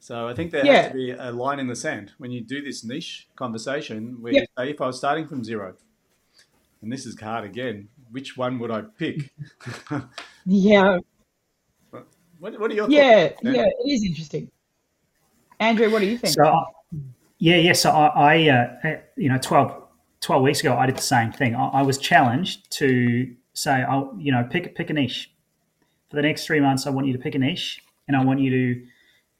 So 0.00 0.26
I 0.26 0.34
think 0.34 0.52
there 0.52 0.64
has 0.64 0.88
to 0.88 0.94
be 0.94 1.10
a 1.10 1.32
line 1.32 1.58
in 1.58 1.66
the 1.66 1.76
sand 1.76 2.12
when 2.16 2.30
you 2.30 2.40
do 2.40 2.62
this 2.62 2.82
niche 2.82 3.28
conversation 3.36 4.22
where 4.22 4.32
you 4.32 4.46
say, 4.56 4.70
if 4.70 4.80
I 4.80 4.86
was 4.86 4.96
starting 4.96 5.26
from 5.26 5.44
zero, 5.44 5.74
and 6.80 6.90
this 6.90 7.04
is 7.04 7.20
hard 7.20 7.44
again, 7.44 7.88
which 8.10 8.36
one 8.36 8.58
would 8.58 8.70
I 8.70 8.82
pick? 8.82 9.30
yeah, 10.46 10.98
what, 12.38 12.60
what 12.60 12.70
are 12.70 12.74
your 12.74 12.90
yeah, 12.90 13.28
thoughts? 13.28 13.42
Dan? 13.42 13.54
yeah. 13.54 13.64
It 13.64 13.90
is 13.90 14.04
interesting. 14.04 14.50
Andrew, 15.58 15.90
what 15.90 16.00
do 16.00 16.06
you 16.06 16.18
think? 16.18 16.34
So, 16.34 16.64
yeah, 17.38 17.56
yeah. 17.56 17.72
So 17.72 17.90
I, 17.90 18.34
I 18.34 18.48
uh, 18.48 18.96
you 19.16 19.28
know, 19.28 19.38
12, 19.38 19.82
12 20.20 20.42
weeks 20.42 20.60
ago, 20.60 20.76
I 20.76 20.86
did 20.86 20.96
the 20.96 21.02
same 21.02 21.32
thing. 21.32 21.54
I, 21.54 21.68
I 21.68 21.82
was 21.82 21.98
challenged 21.98 22.70
to 22.72 23.34
say, 23.54 23.82
I'll, 23.82 24.14
you 24.18 24.32
know, 24.32 24.46
pick 24.50 24.74
pick 24.74 24.90
a 24.90 24.92
niche 24.92 25.32
for 26.10 26.16
the 26.16 26.22
next 26.22 26.46
three 26.46 26.60
months. 26.60 26.86
I 26.86 26.90
want 26.90 27.06
you 27.06 27.12
to 27.14 27.18
pick 27.18 27.34
a 27.34 27.38
niche, 27.38 27.82
and 28.06 28.16
I 28.16 28.24
want 28.24 28.40
you 28.40 28.50
to 28.50 28.86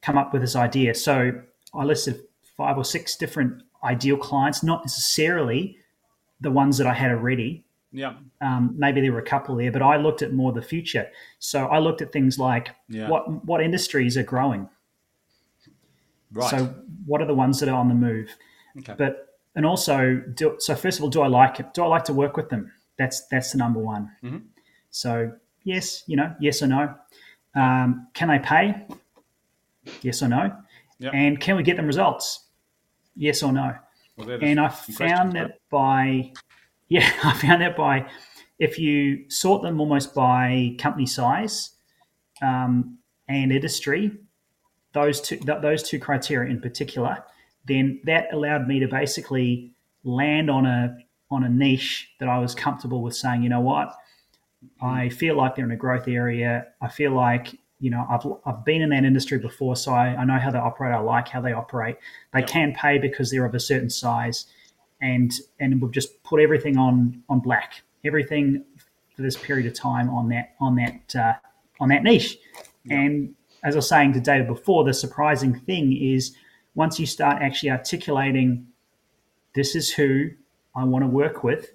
come 0.00 0.16
up 0.16 0.32
with 0.32 0.42
this 0.42 0.56
idea. 0.56 0.94
So 0.94 1.32
I 1.74 1.84
listed 1.84 2.22
five 2.56 2.78
or 2.78 2.84
six 2.84 3.16
different 3.16 3.62
ideal 3.84 4.16
clients, 4.16 4.62
not 4.62 4.82
necessarily 4.84 5.76
the 6.40 6.50
ones 6.50 6.78
that 6.78 6.86
I 6.86 6.94
had 6.94 7.10
already, 7.10 7.64
Yeah, 7.92 8.14
um, 8.40 8.74
maybe 8.76 9.00
there 9.00 9.12
were 9.12 9.20
a 9.20 9.24
couple 9.24 9.56
there, 9.56 9.70
but 9.72 9.80
I 9.82 9.96
looked 9.96 10.20
at 10.22 10.32
more 10.32 10.52
the 10.52 10.60
future. 10.62 11.08
So 11.38 11.66
I 11.66 11.78
looked 11.78 12.02
at 12.02 12.12
things 12.12 12.38
like 12.38 12.70
Yeah. 12.88 13.08
what 13.08 13.44
what 13.44 13.62
industries 13.62 14.16
are 14.18 14.22
growing. 14.22 14.68
right. 16.32 16.50
So 16.50 16.74
what 17.06 17.20
are 17.22 17.26
the 17.26 17.34
ones 17.34 17.60
that 17.60 17.68
are 17.68 17.76
on 17.78 17.88
the 17.88 17.94
move? 17.94 18.28
okay. 18.78 18.94
But 18.98 19.22
and 19.54 19.64
also, 19.64 20.16
do, 20.34 20.56
so 20.58 20.74
first 20.74 20.98
of 20.98 21.04
all, 21.04 21.08
do 21.10 21.22
I 21.22 21.28
like 21.28 21.60
it? 21.60 21.72
Do 21.72 21.82
I 21.82 21.86
like 21.86 22.04
to 22.04 22.12
work 22.12 22.36
with 22.36 22.50
them? 22.50 22.70
That's 22.98 23.26
that's 23.28 23.52
the 23.52 23.58
number 23.58 23.80
one. 23.80 24.10
Mhm. 24.22 24.42
So 24.90 25.32
yes, 25.64 26.04
you 26.06 26.16
know, 26.16 26.34
yes 26.40 26.62
or 26.62 26.66
no. 26.66 26.94
Um, 27.54 28.08
can 28.12 28.28
they 28.28 28.38
pay? 28.38 28.86
Yes 30.02 30.22
or 30.22 30.28
no. 30.28 30.54
Yep. 30.98 31.14
And 31.14 31.40
can 31.40 31.56
we 31.56 31.62
get 31.62 31.76
them 31.76 31.86
results? 31.86 32.48
Yes 33.14 33.42
or 33.42 33.50
no 33.52 33.74
Well, 34.18 34.30
and 34.42 34.60
I 34.60 34.68
found 34.68 35.32
right? 35.34 35.48
that 35.48 35.60
by 35.70 36.32
yeah, 36.88 37.10
I 37.24 37.34
found 37.34 37.62
that 37.62 37.76
by 37.76 38.08
if 38.58 38.78
you 38.78 39.28
sort 39.30 39.62
them 39.62 39.80
almost 39.80 40.14
by 40.14 40.74
company 40.78 41.06
size 41.06 41.70
um, 42.42 42.98
and 43.28 43.52
industry, 43.52 44.12
those 44.92 45.20
two 45.20 45.36
th- 45.38 45.62
those 45.62 45.82
two 45.82 45.98
criteria 45.98 46.50
in 46.50 46.60
particular, 46.60 47.24
then 47.66 48.00
that 48.04 48.32
allowed 48.32 48.66
me 48.68 48.80
to 48.80 48.88
basically 48.88 49.72
land 50.04 50.50
on 50.50 50.66
a 50.66 50.96
on 51.30 51.44
a 51.44 51.48
niche 51.48 52.10
that 52.20 52.28
I 52.28 52.38
was 52.38 52.54
comfortable 52.54 53.02
with 53.02 53.16
saying, 53.16 53.42
you 53.42 53.48
know 53.48 53.60
what, 53.60 53.94
I 54.80 55.08
feel 55.08 55.36
like 55.36 55.54
they're 55.56 55.64
in 55.64 55.70
a 55.72 55.76
growth 55.76 56.08
area. 56.08 56.66
I 56.80 56.88
feel 56.88 57.12
like 57.12 57.58
you 57.80 57.90
know 57.90 58.06
I've 58.08 58.26
I've 58.46 58.64
been 58.64 58.82
in 58.82 58.90
that 58.90 59.04
industry 59.04 59.38
before, 59.38 59.76
so 59.76 59.92
I, 59.92 60.08
I 60.16 60.24
know 60.24 60.38
how 60.38 60.50
they 60.50 60.58
operate. 60.58 60.94
I 60.94 60.98
like 61.00 61.28
how 61.28 61.40
they 61.40 61.52
operate. 61.52 61.96
They 62.32 62.40
Yep. 62.40 62.48
can 62.48 62.72
pay 62.74 62.98
because 62.98 63.30
they're 63.30 63.44
of 63.44 63.54
a 63.54 63.60
certain 63.60 63.90
size, 63.90 64.46
and 65.00 65.32
and 65.60 65.80
we've 65.80 65.92
just 65.92 66.22
put 66.22 66.40
everything 66.40 66.76
on 66.76 67.22
on 67.28 67.40
black. 67.40 67.82
everything 68.04 68.64
for 69.14 69.22
this 69.22 69.36
period 69.36 69.66
of 69.66 69.74
time 69.74 70.08
on 70.10 70.28
that 70.28 70.54
on 70.60 70.76
that 70.76 71.16
uh, 71.16 71.32
on 71.80 71.88
that 71.88 72.02
niche. 72.02 72.38
And 72.88 73.34
as 73.64 73.74
I 73.74 73.78
was 73.78 73.88
saying 73.88 74.12
to 74.12 74.20
David 74.20 74.46
before, 74.46 74.84
the 74.84 74.94
surprising 74.94 75.58
thing 75.58 75.96
is 75.96 76.36
once 76.74 77.00
you 77.00 77.06
start 77.06 77.42
actually 77.42 77.70
articulating, 77.70 78.66
this 79.54 79.74
is 79.74 79.92
who 79.92 80.30
I 80.74 80.84
want 80.84 81.02
to 81.02 81.08
work 81.08 81.42
with, 81.42 81.72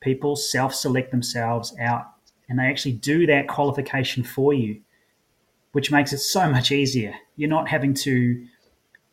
people 0.00 0.34
self 0.34 0.74
select 0.74 1.10
themselves 1.10 1.74
out 1.78 2.06
and 2.48 2.58
they 2.58 2.64
actually 2.64 2.92
do 2.92 3.26
that 3.26 3.46
qualification 3.46 4.24
for 4.24 4.54
you, 4.54 4.80
which 5.72 5.92
makes 5.92 6.12
it 6.12 6.18
so 6.18 6.50
much 6.50 6.72
easier. 6.72 7.14
You're 7.36 7.50
not 7.50 7.68
having 7.68 7.92
to 7.94 8.46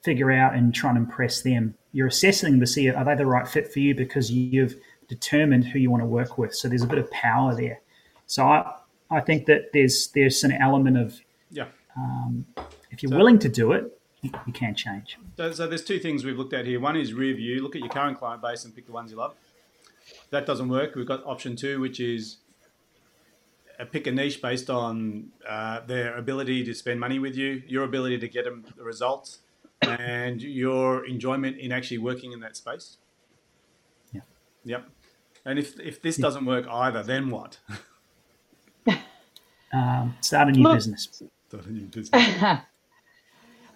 figure 0.05 0.31
out 0.31 0.53
and 0.53 0.73
try 0.73 0.91
and 0.91 0.97
impress 0.97 1.41
them. 1.41 1.75
You're 1.91 2.07
assessing 2.07 2.59
to 2.59 2.67
see 2.67 2.89
are 2.89 3.03
they 3.03 3.15
the 3.15 3.25
right 3.25 3.47
fit 3.47 3.73
for 3.73 3.79
you 3.79 3.95
because 3.95 4.31
you've 4.31 4.75
determined 5.07 5.65
who 5.65 5.79
you 5.79 5.89
want 5.91 6.03
to 6.03 6.07
work 6.07 6.37
with. 6.37 6.55
So 6.55 6.69
there's 6.69 6.83
a 6.83 6.87
bit 6.87 6.99
of 6.99 7.09
power 7.11 7.55
there. 7.55 7.81
So 8.27 8.45
I, 8.45 8.75
I 9.09 9.19
think 9.19 9.47
that 9.47 9.71
there's 9.73 10.07
there's 10.13 10.43
an 10.43 10.53
element 10.53 10.97
of 10.97 11.19
yeah. 11.51 11.67
Um, 11.97 12.45
if 12.91 13.03
you're 13.03 13.11
so, 13.11 13.17
willing 13.17 13.39
to 13.39 13.49
do 13.49 13.71
it, 13.71 13.99
you, 14.21 14.31
you 14.45 14.53
can 14.53 14.75
change. 14.75 15.17
So, 15.37 15.51
so, 15.51 15.67
there's 15.67 15.83
two 15.83 15.99
things 15.99 16.25
we've 16.25 16.37
looked 16.37 16.53
at 16.53 16.65
here. 16.65 16.79
One 16.79 16.95
is 16.95 17.13
rear 17.13 17.33
view. 17.33 17.61
Look 17.61 17.75
at 17.75 17.81
your 17.81 17.89
current 17.89 18.17
client 18.17 18.41
base 18.41 18.65
and 18.65 18.75
pick 18.75 18.85
the 18.85 18.91
ones 18.91 19.11
you 19.11 19.17
love. 19.17 19.35
If 20.07 20.29
that 20.31 20.45
doesn't 20.45 20.69
work. 20.69 20.95
We've 20.95 21.05
got 21.05 21.25
option 21.25 21.55
two, 21.55 21.79
which 21.79 21.99
is 21.99 22.37
uh, 23.79 23.85
pick 23.85 24.07
a 24.07 24.11
niche 24.11 24.41
based 24.41 24.69
on 24.69 25.29
uh, 25.47 25.81
their 25.81 26.17
ability 26.17 26.63
to 26.65 26.73
spend 26.73 26.99
money 26.99 27.19
with 27.19 27.35
you, 27.35 27.63
your 27.67 27.83
ability 27.83 28.17
to 28.19 28.27
get 28.27 28.45
them 28.45 28.65
the 28.75 28.83
results, 28.83 29.39
and 29.81 30.41
your 30.41 31.05
enjoyment 31.05 31.57
in 31.57 31.71
actually 31.71 31.97
working 31.97 32.31
in 32.31 32.39
that 32.41 32.57
space. 32.57 32.97
Yeah. 34.13 34.21
Yep. 34.65 34.89
And 35.45 35.59
if 35.59 35.79
if 35.79 36.01
this 36.01 36.17
doesn't 36.17 36.45
work 36.45 36.67
either, 36.67 37.03
then 37.03 37.29
what? 37.29 37.59
um, 39.73 40.15
start 40.21 40.49
a 40.49 40.51
new 40.51 40.63
Look, 40.63 40.77
business. 40.77 41.21
Start 41.47 41.65
a 41.67 41.71
new 41.71 41.85
business. 41.85 42.59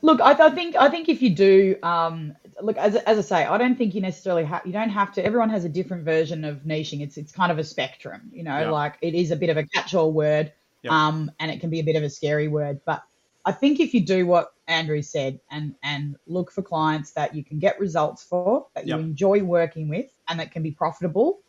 Look, 0.02 0.22
I, 0.22 0.32
I, 0.32 0.50
think 0.50 0.76
I 0.78 0.90
think 0.90 1.10
if 1.10 1.22
you 1.22 1.30
do, 1.30 1.76
um, 1.84 2.34
look 2.62 2.78
as, 2.78 2.96
as 2.96 3.18
I 3.18 3.22
say, 3.22 3.46
I 3.46 3.58
don't 3.58 3.78
think 3.78 3.94
you 3.94 4.02
necessarily 4.02 4.46
have. 4.46 4.66
You 4.66 4.72
don't 4.72 4.90
have 4.90 5.12
to. 5.14 5.26
Everyone 5.26 5.50
has 5.50 5.66
a 5.66 5.70
different 5.70 6.06
version 6.06 6.46
of 6.46 6.60
niching. 6.64 7.02
It's 7.02 7.18
it's 7.18 7.34
kind 7.34 7.52
of 7.52 7.60
a 7.60 7.64
spectrum, 7.64 8.30
you 8.32 8.44
know. 8.44 8.60
Yeah. 8.60 8.70
Like 8.70 8.98
it 9.02 9.14
is 9.14 9.32
a 9.32 9.36
bit 9.36 9.50
of 9.50 9.58
a 9.58 9.66
catch-all 9.66 10.14
word, 10.14 10.54
yeah. 10.84 10.92
um, 10.92 11.30
and 11.40 11.52
it 11.52 11.60
can 11.60 11.70
be 11.70 11.82
a 11.82 11.84
bit 11.84 11.98
of 11.98 12.04
a 12.04 12.10
scary 12.10 12.48
word. 12.48 12.80
But 12.86 13.04
I 13.50 13.52
think 13.52 13.80
if 13.80 13.94
you 13.94 14.02
do 14.06 14.26
what 14.26 14.54
Andrew 14.68 15.02
said 15.02 15.40
and 15.50 15.76
and 15.84 16.16
look 16.28 16.52
for 16.52 16.62
clients 16.62 17.12
that 17.12 17.36
you 17.36 17.44
can 17.44 17.60
get 17.60 17.80
results 17.80 18.24
for, 18.24 18.68
that 18.76 18.88
you 18.88 18.96
enjoy 18.98 19.44
working 19.44 19.90
with, 19.90 20.10
and 20.28 20.40
that 20.40 20.52
can 20.52 20.64
be 20.64 20.72
profitable, 20.72 21.42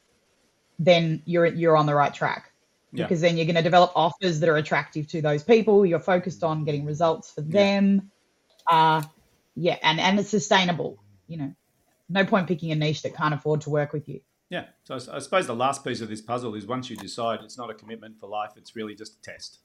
then 0.79 1.23
you're 1.25 1.47
you're 1.47 1.77
on 1.77 1.87
the 1.87 1.95
right 1.95 2.15
track. 2.15 2.53
Because 2.93 3.21
then 3.21 3.37
you're 3.37 3.47
going 3.47 3.55
to 3.55 3.63
develop 3.63 3.93
offers 3.95 4.41
that 4.41 4.49
are 4.49 4.57
attractive 4.57 5.07
to 5.11 5.23
those 5.23 5.45
people. 5.45 5.87
You're 5.87 6.01
focused 6.01 6.43
on 6.43 6.65
getting 6.65 6.85
results 6.85 7.31
for 7.31 7.41
them 7.41 8.11
uh, 8.67 9.03
yeah, 9.57 9.77
and 9.83 10.01
and 10.01 10.19
it's 10.19 10.31
sustainable. 10.31 11.03
You 11.29 11.39
know, 11.39 11.55
no 12.09 12.25
point 12.25 12.47
picking 12.47 12.73
a 12.73 12.75
niche 12.75 13.03
that 13.03 13.15
can't 13.15 13.35
afford 13.35 13.63
to 13.63 13.71
work 13.71 13.93
with 13.93 14.09
you. 14.09 14.21
Yeah, 14.49 14.67
so 14.85 14.95
I, 14.95 15.17
I 15.17 15.19
suppose 15.21 15.47
the 15.47 15.55
last 15.55 15.85
piece 15.85 16.01
of 16.01 16.09
this 16.09 16.21
puzzle 16.21 16.55
is 16.55 16.67
once 16.67 16.91
you 16.91 16.97
decide, 16.97 17.41
it's 17.43 17.59
not 17.59 17.71
a 17.71 17.75
commitment 17.75 18.19
for 18.19 18.29
life; 18.29 18.53
it's 18.57 18.75
really 18.75 18.95
just 18.95 19.19
a 19.19 19.23
test. 19.23 19.59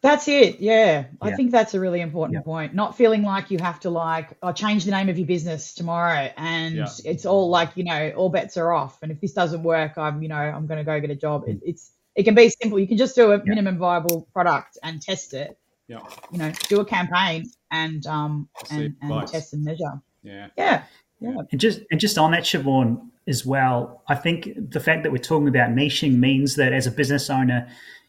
That's 0.00 0.28
it. 0.28 0.60
Yeah. 0.60 1.06
I 1.20 1.32
think 1.32 1.50
that's 1.50 1.74
a 1.74 1.80
really 1.80 2.00
important 2.00 2.34
yeah. 2.34 2.42
point. 2.42 2.74
Not 2.74 2.96
feeling 2.96 3.24
like 3.24 3.50
you 3.50 3.58
have 3.58 3.80
to 3.80 3.90
like 3.90 4.28
oh, 4.42 4.52
change 4.52 4.84
the 4.84 4.92
name 4.92 5.08
of 5.08 5.18
your 5.18 5.26
business 5.26 5.74
tomorrow 5.74 6.30
and 6.36 6.76
yeah. 6.76 6.88
it's 7.04 7.26
all 7.26 7.50
like, 7.50 7.70
you 7.76 7.82
know, 7.82 8.12
all 8.16 8.28
bets 8.28 8.56
are 8.56 8.72
off. 8.72 9.02
And 9.02 9.10
if 9.10 9.20
this 9.20 9.32
doesn't 9.32 9.64
work, 9.64 9.98
I'm, 9.98 10.22
you 10.22 10.28
know, 10.28 10.36
I'm 10.36 10.68
going 10.68 10.78
to 10.78 10.84
go 10.84 11.00
get 11.00 11.10
a 11.10 11.16
job. 11.16 11.44
It, 11.48 11.58
it's, 11.64 11.90
it 12.14 12.22
can 12.22 12.36
be 12.36 12.48
simple. 12.48 12.78
You 12.78 12.86
can 12.86 12.96
just 12.96 13.16
do 13.16 13.32
a 13.32 13.44
minimum 13.44 13.78
viable 13.78 14.28
product 14.32 14.78
and 14.84 15.02
test 15.02 15.34
it 15.34 15.58
yeah. 15.88 16.00
You 16.30 16.38
know, 16.38 16.52
do 16.68 16.80
a 16.80 16.84
campaign 16.84 17.50
and 17.70 18.06
um 18.06 18.48
and, 18.70 18.94
and 19.00 19.26
test 19.26 19.54
and 19.54 19.64
measure. 19.64 20.00
Yeah. 20.22 20.48
Yeah. 20.56 20.84
Yeah. 21.18 21.42
And 21.50 21.60
just 21.60 21.80
and 21.90 21.98
just 21.98 22.18
on 22.18 22.30
that, 22.32 22.44
Siobhan, 22.44 23.08
as 23.26 23.44
well, 23.44 24.02
I 24.08 24.14
think 24.14 24.50
the 24.56 24.80
fact 24.80 25.02
that 25.02 25.12
we're 25.12 25.18
talking 25.18 25.48
about 25.48 25.70
niching 25.70 26.18
means 26.18 26.56
that 26.56 26.72
as 26.72 26.86
a 26.86 26.90
business 26.90 27.28
owner, 27.30 27.68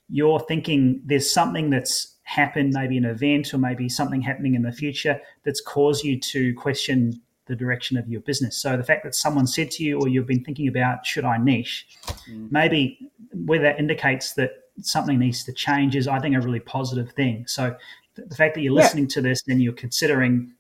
you're 0.09 0.39
thinking 0.39 1.01
there's 1.05 1.31
something 1.31 1.69
that's 1.69 2.15
happened, 2.23 2.73
maybe 2.73 2.97
an 2.97 3.05
event 3.05 3.53
or 3.53 3.57
maybe 3.57 3.89
something 3.89 4.21
happening 4.21 4.55
in 4.55 4.61
the 4.61 4.71
future 4.71 5.19
that's 5.43 5.61
caused 5.61 6.03
you 6.03 6.19
to 6.19 6.53
question 6.55 7.19
the 7.45 7.55
direction 7.55 7.97
of 7.97 8.07
your 8.07 8.21
business. 8.21 8.55
So 8.57 8.77
the 8.77 8.83
fact 8.83 9.03
that 9.03 9.15
someone 9.15 9.47
said 9.47 9.71
to 9.71 9.83
you 9.83 9.99
or 9.99 10.07
you've 10.07 10.27
been 10.27 10.43
thinking 10.43 10.67
about 10.67 11.05
should 11.05 11.25
I 11.25 11.37
niche, 11.37 11.87
mm. 12.29 12.51
maybe 12.51 13.11
where 13.33 13.59
that 13.59 13.79
indicates 13.79 14.33
that 14.33 14.51
something 14.81 15.17
needs 15.17 15.43
to 15.45 15.53
change 15.53 15.95
is, 15.95 16.07
I 16.07 16.19
think, 16.19 16.35
a 16.35 16.41
really 16.41 16.59
positive 16.59 17.11
thing. 17.11 17.45
So 17.47 17.75
the 18.15 18.35
fact 18.35 18.53
that 18.55 18.61
you're 18.61 18.73
listening 18.73 19.05
yeah. 19.05 19.15
to 19.15 19.21
this 19.21 19.41
and 19.47 19.61
you're 19.61 19.73
considering, 19.73 20.53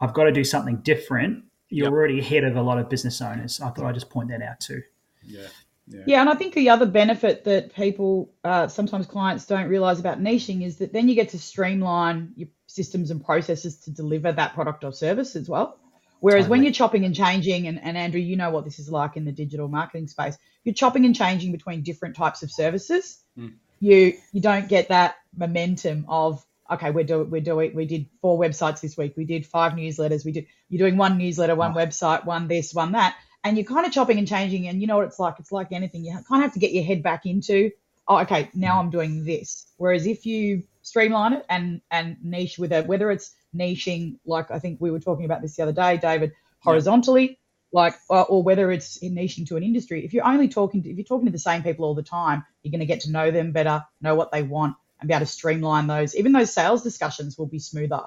I've 0.00 0.14
got 0.14 0.24
to 0.24 0.32
do 0.32 0.44
something 0.44 0.76
different, 0.78 1.44
you're 1.68 1.86
yep. 1.86 1.92
already 1.92 2.20
ahead 2.20 2.44
of 2.44 2.56
a 2.56 2.62
lot 2.62 2.78
of 2.78 2.88
business 2.88 3.20
owners. 3.20 3.60
I 3.60 3.70
thought 3.70 3.86
I'd 3.86 3.94
just 3.94 4.10
point 4.10 4.28
that 4.30 4.42
out 4.42 4.60
too. 4.60 4.82
Yeah. 5.24 5.48
Yeah. 5.90 6.02
yeah, 6.06 6.20
and 6.20 6.30
I 6.30 6.34
think 6.34 6.54
the 6.54 6.70
other 6.70 6.86
benefit 6.86 7.44
that 7.44 7.74
people, 7.74 8.32
uh, 8.44 8.68
sometimes 8.68 9.06
clients 9.06 9.46
don't 9.46 9.68
realize 9.68 9.98
about 9.98 10.20
niching 10.20 10.64
is 10.64 10.76
that 10.76 10.92
then 10.92 11.08
you 11.08 11.16
get 11.16 11.30
to 11.30 11.38
streamline 11.38 12.32
your 12.36 12.48
systems 12.66 13.10
and 13.10 13.24
processes 13.24 13.80
to 13.80 13.90
deliver 13.90 14.30
that 14.30 14.54
product 14.54 14.84
or 14.84 14.92
service 14.92 15.34
as 15.34 15.48
well. 15.48 15.78
Whereas 16.20 16.44
totally. 16.44 16.50
when 16.50 16.64
you're 16.64 16.72
chopping 16.72 17.04
and 17.04 17.14
changing, 17.14 17.66
and, 17.66 17.82
and 17.82 17.96
Andrew, 17.96 18.20
you 18.20 18.36
know 18.36 18.50
what 18.50 18.64
this 18.64 18.78
is 18.78 18.90
like 18.90 19.16
in 19.16 19.24
the 19.24 19.32
digital 19.32 19.68
marketing 19.68 20.06
space, 20.06 20.36
you're 20.64 20.74
chopping 20.74 21.04
and 21.06 21.16
changing 21.16 21.50
between 21.50 21.82
different 21.82 22.14
types 22.14 22.42
of 22.42 22.50
services. 22.50 23.18
Mm. 23.38 23.54
You 23.80 24.12
you 24.32 24.42
don't 24.42 24.68
get 24.68 24.88
that 24.88 25.16
momentum 25.34 26.04
of 26.08 26.44
okay, 26.70 26.90
we're 26.90 27.04
doing 27.04 27.30
we're 27.30 27.40
doing 27.40 27.74
we 27.74 27.86
did 27.86 28.06
four 28.20 28.38
websites 28.38 28.80
this 28.80 28.96
week, 28.96 29.14
we 29.16 29.24
did 29.24 29.46
five 29.46 29.72
newsletters, 29.72 30.24
we 30.24 30.32
did 30.32 30.46
you're 30.68 30.86
doing 30.86 30.98
one 30.98 31.16
newsletter, 31.16 31.56
one 31.56 31.72
oh. 31.72 31.76
website, 31.76 32.26
one 32.26 32.46
this, 32.46 32.74
one 32.74 32.92
that, 32.92 33.16
and 33.44 33.56
you're 33.56 33.66
kind 33.66 33.86
of 33.86 33.92
chopping 33.92 34.18
and 34.18 34.28
changing, 34.28 34.68
and 34.68 34.80
you 34.80 34.86
know 34.86 34.96
what 34.96 35.06
it's 35.06 35.18
like. 35.18 35.36
It's 35.38 35.52
like 35.52 35.72
anything. 35.72 36.04
You 36.04 36.12
kind 36.12 36.42
of 36.42 36.42
have 36.42 36.52
to 36.54 36.58
get 36.58 36.72
your 36.72 36.84
head 36.84 37.02
back 37.02 37.26
into. 37.26 37.70
Oh, 38.06 38.18
okay, 38.20 38.50
now. 38.54 38.80
I'm 38.80 38.90
doing 38.90 39.24
this. 39.24 39.66
Whereas 39.76 40.06
if 40.06 40.26
you 40.26 40.64
streamline 40.82 41.34
it 41.34 41.46
and 41.48 41.80
and 41.90 42.16
niche 42.22 42.58
with 42.58 42.72
it, 42.72 42.86
whether 42.86 43.10
it's 43.10 43.34
niching, 43.54 44.18
like 44.24 44.50
I 44.50 44.58
think 44.58 44.80
we 44.80 44.90
were 44.90 45.00
talking 45.00 45.24
about 45.24 45.42
this 45.42 45.56
the 45.56 45.62
other 45.62 45.72
day, 45.72 45.96
David, 45.96 46.32
horizontally, 46.60 47.38
like, 47.72 47.94
or, 48.08 48.24
or, 48.26 48.42
whether 48.42 48.70
it's 48.72 48.96
in 48.96 49.14
niching 49.14 49.46
to 49.48 49.56
an 49.56 49.62
industry. 49.62 50.04
If 50.04 50.12
you're 50.12 50.26
only 50.26 50.48
talking 50.48 50.82
to, 50.82 50.90
if 50.90 50.96
you're 50.96 51.04
talking 51.04 51.26
to 51.26 51.32
the 51.32 51.38
same 51.38 51.62
people 51.62 51.84
all 51.84 51.94
the 51.94 52.02
time, 52.02 52.44
you're 52.62 52.72
going 52.72 52.80
to 52.80 52.86
get 52.86 53.02
to 53.02 53.12
know 53.12 53.30
them 53.30 53.52
better, 53.52 53.84
know 54.00 54.14
what 54.14 54.32
they 54.32 54.42
want, 54.42 54.76
and 55.00 55.08
be 55.08 55.14
able 55.14 55.26
to 55.26 55.30
streamline 55.32 55.86
those. 55.86 56.16
Even 56.16 56.32
those 56.32 56.52
sales 56.52 56.82
discussions 56.82 57.38
will 57.38 57.46
be 57.46 57.58
smoother. 57.58 58.02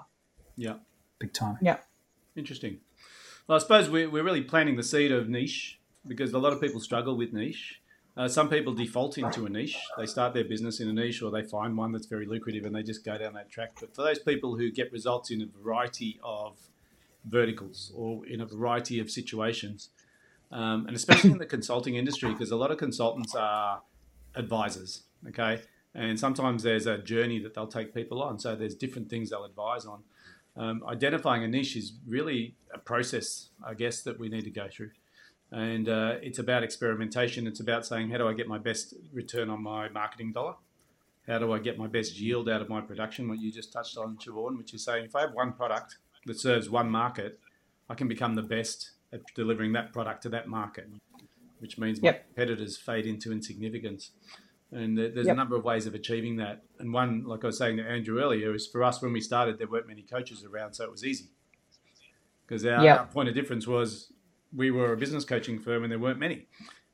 Yeah, 0.55 0.75
big 1.19 1.33
time. 1.33 1.57
Yeah, 1.61 1.77
interesting. 2.35 2.79
Well, 3.47 3.57
I 3.57 3.59
suppose 3.59 3.89
we're, 3.89 4.09
we're 4.09 4.23
really 4.23 4.41
planting 4.41 4.77
the 4.77 4.83
seed 4.83 5.11
of 5.11 5.27
niche 5.27 5.79
because 6.07 6.31
a 6.31 6.39
lot 6.39 6.53
of 6.53 6.61
people 6.61 6.79
struggle 6.79 7.17
with 7.17 7.33
niche. 7.33 7.81
Uh, 8.15 8.27
some 8.27 8.47
people 8.47 8.73
default 8.73 9.17
into 9.17 9.45
a 9.45 9.49
niche. 9.49 9.77
They 9.97 10.05
start 10.05 10.33
their 10.33 10.45
business 10.45 10.79
in 10.79 10.87
a 10.87 10.93
niche 10.93 11.21
or 11.21 11.29
they 11.29 11.43
find 11.43 11.75
one 11.75 11.91
that's 11.91 12.05
very 12.05 12.25
lucrative 12.25 12.65
and 12.65 12.73
they 12.73 12.83
just 12.83 13.03
go 13.03 13.17
down 13.17 13.33
that 13.33 13.49
track. 13.49 13.71
But 13.79 13.93
for 13.93 14.03
those 14.03 14.19
people 14.19 14.55
who 14.55 14.71
get 14.71 14.91
results 14.93 15.29
in 15.29 15.41
a 15.41 15.45
variety 15.45 16.19
of 16.23 16.57
verticals 17.25 17.91
or 17.95 18.25
in 18.25 18.39
a 18.39 18.45
variety 18.45 18.99
of 18.99 19.11
situations, 19.11 19.89
um, 20.51 20.85
and 20.87 20.95
especially 20.95 21.31
in 21.31 21.37
the 21.37 21.45
consulting 21.45 21.95
industry, 21.95 22.31
because 22.31 22.51
a 22.51 22.55
lot 22.55 22.71
of 22.71 22.77
consultants 22.77 23.35
are 23.35 23.81
advisors, 24.35 25.03
okay? 25.27 25.61
And 25.95 26.17
sometimes 26.17 26.63
there's 26.63 26.87
a 26.87 26.97
journey 26.97 27.39
that 27.39 27.55
they'll 27.55 27.67
take 27.67 27.93
people 27.93 28.21
on. 28.21 28.39
So 28.39 28.55
there's 28.55 28.75
different 28.75 29.09
things 29.09 29.31
they'll 29.31 29.43
advise 29.43 29.85
on. 29.85 30.03
Um, 30.55 30.83
identifying 30.87 31.43
a 31.43 31.47
niche 31.47 31.75
is 31.75 31.93
really 32.07 32.55
a 32.73 32.77
process, 32.77 33.49
I 33.65 33.73
guess, 33.73 34.03
that 34.03 34.19
we 34.19 34.29
need 34.29 34.43
to 34.43 34.51
go 34.51 34.67
through 34.71 34.91
and 35.53 35.87
uh, 35.87 36.15
it's 36.21 36.39
about 36.39 36.63
experimentation. 36.63 37.45
It's 37.45 37.59
about 37.59 37.85
saying, 37.85 38.09
how 38.09 38.17
do 38.17 38.27
I 38.27 38.33
get 38.33 38.47
my 38.47 38.57
best 38.57 38.95
return 39.13 39.51
on 39.51 39.61
my 39.61 39.87
marketing 39.89 40.33
dollar? 40.33 40.55
How 41.27 41.37
do 41.37 41.53
I 41.53 41.59
get 41.59 41.77
my 41.77 41.85
best 41.87 42.19
yield 42.19 42.49
out 42.49 42.61
of 42.61 42.69
my 42.69 42.81
production? 42.81 43.29
What 43.29 43.39
you 43.39 43.51
just 43.51 43.71
touched 43.71 43.95
on, 43.97 44.17
Siobhan, 44.17 44.57
which 44.57 44.73
is 44.73 44.83
saying, 44.83 45.05
if 45.05 45.15
I 45.15 45.21
have 45.21 45.33
one 45.33 45.53
product 45.53 45.99
that 46.25 46.39
serves 46.39 46.71
one 46.71 46.89
market, 46.89 47.39
I 47.87 47.93
can 47.93 48.07
become 48.07 48.33
the 48.33 48.41
best 48.41 48.91
at 49.13 49.21
delivering 49.35 49.73
that 49.73 49.93
product 49.93 50.23
to 50.23 50.29
that 50.29 50.47
market, 50.47 50.89
which 51.59 51.77
means 51.77 52.01
my 52.01 52.07
yep. 52.07 52.25
competitors 52.25 52.75
fade 52.75 53.05
into 53.05 53.31
insignificance. 53.31 54.09
And 54.73 54.97
there's 54.97 55.27
yep. 55.27 55.27
a 55.27 55.35
number 55.35 55.55
of 55.55 55.63
ways 55.63 55.85
of 55.85 55.93
achieving 55.93 56.37
that. 56.37 56.63
And 56.79 56.91
one, 56.91 57.25
like 57.25 57.43
I 57.43 57.47
was 57.47 57.57
saying 57.57 57.77
to 57.77 57.83
Andrew 57.83 58.19
earlier, 58.19 58.55
is 58.55 58.67
for 58.67 58.83
us 58.83 59.01
when 59.01 59.13
we 59.13 59.21
started, 59.21 59.59
there 59.59 59.67
weren't 59.67 59.87
many 59.87 60.01
coaches 60.01 60.43
around, 60.43 60.73
so 60.73 60.83
it 60.83 60.91
was 60.91 61.05
easy. 61.05 61.29
Because 62.45 62.65
our, 62.65 62.83
yep. 62.83 62.99
our 62.99 63.05
point 63.05 63.29
of 63.29 63.35
difference 63.35 63.67
was 63.67 64.11
we 64.55 64.71
were 64.71 64.93
a 64.93 64.97
business 64.97 65.25
coaching 65.25 65.59
firm 65.59 65.83
and 65.83 65.91
there 65.91 65.99
weren't 65.99 66.19
many. 66.19 66.47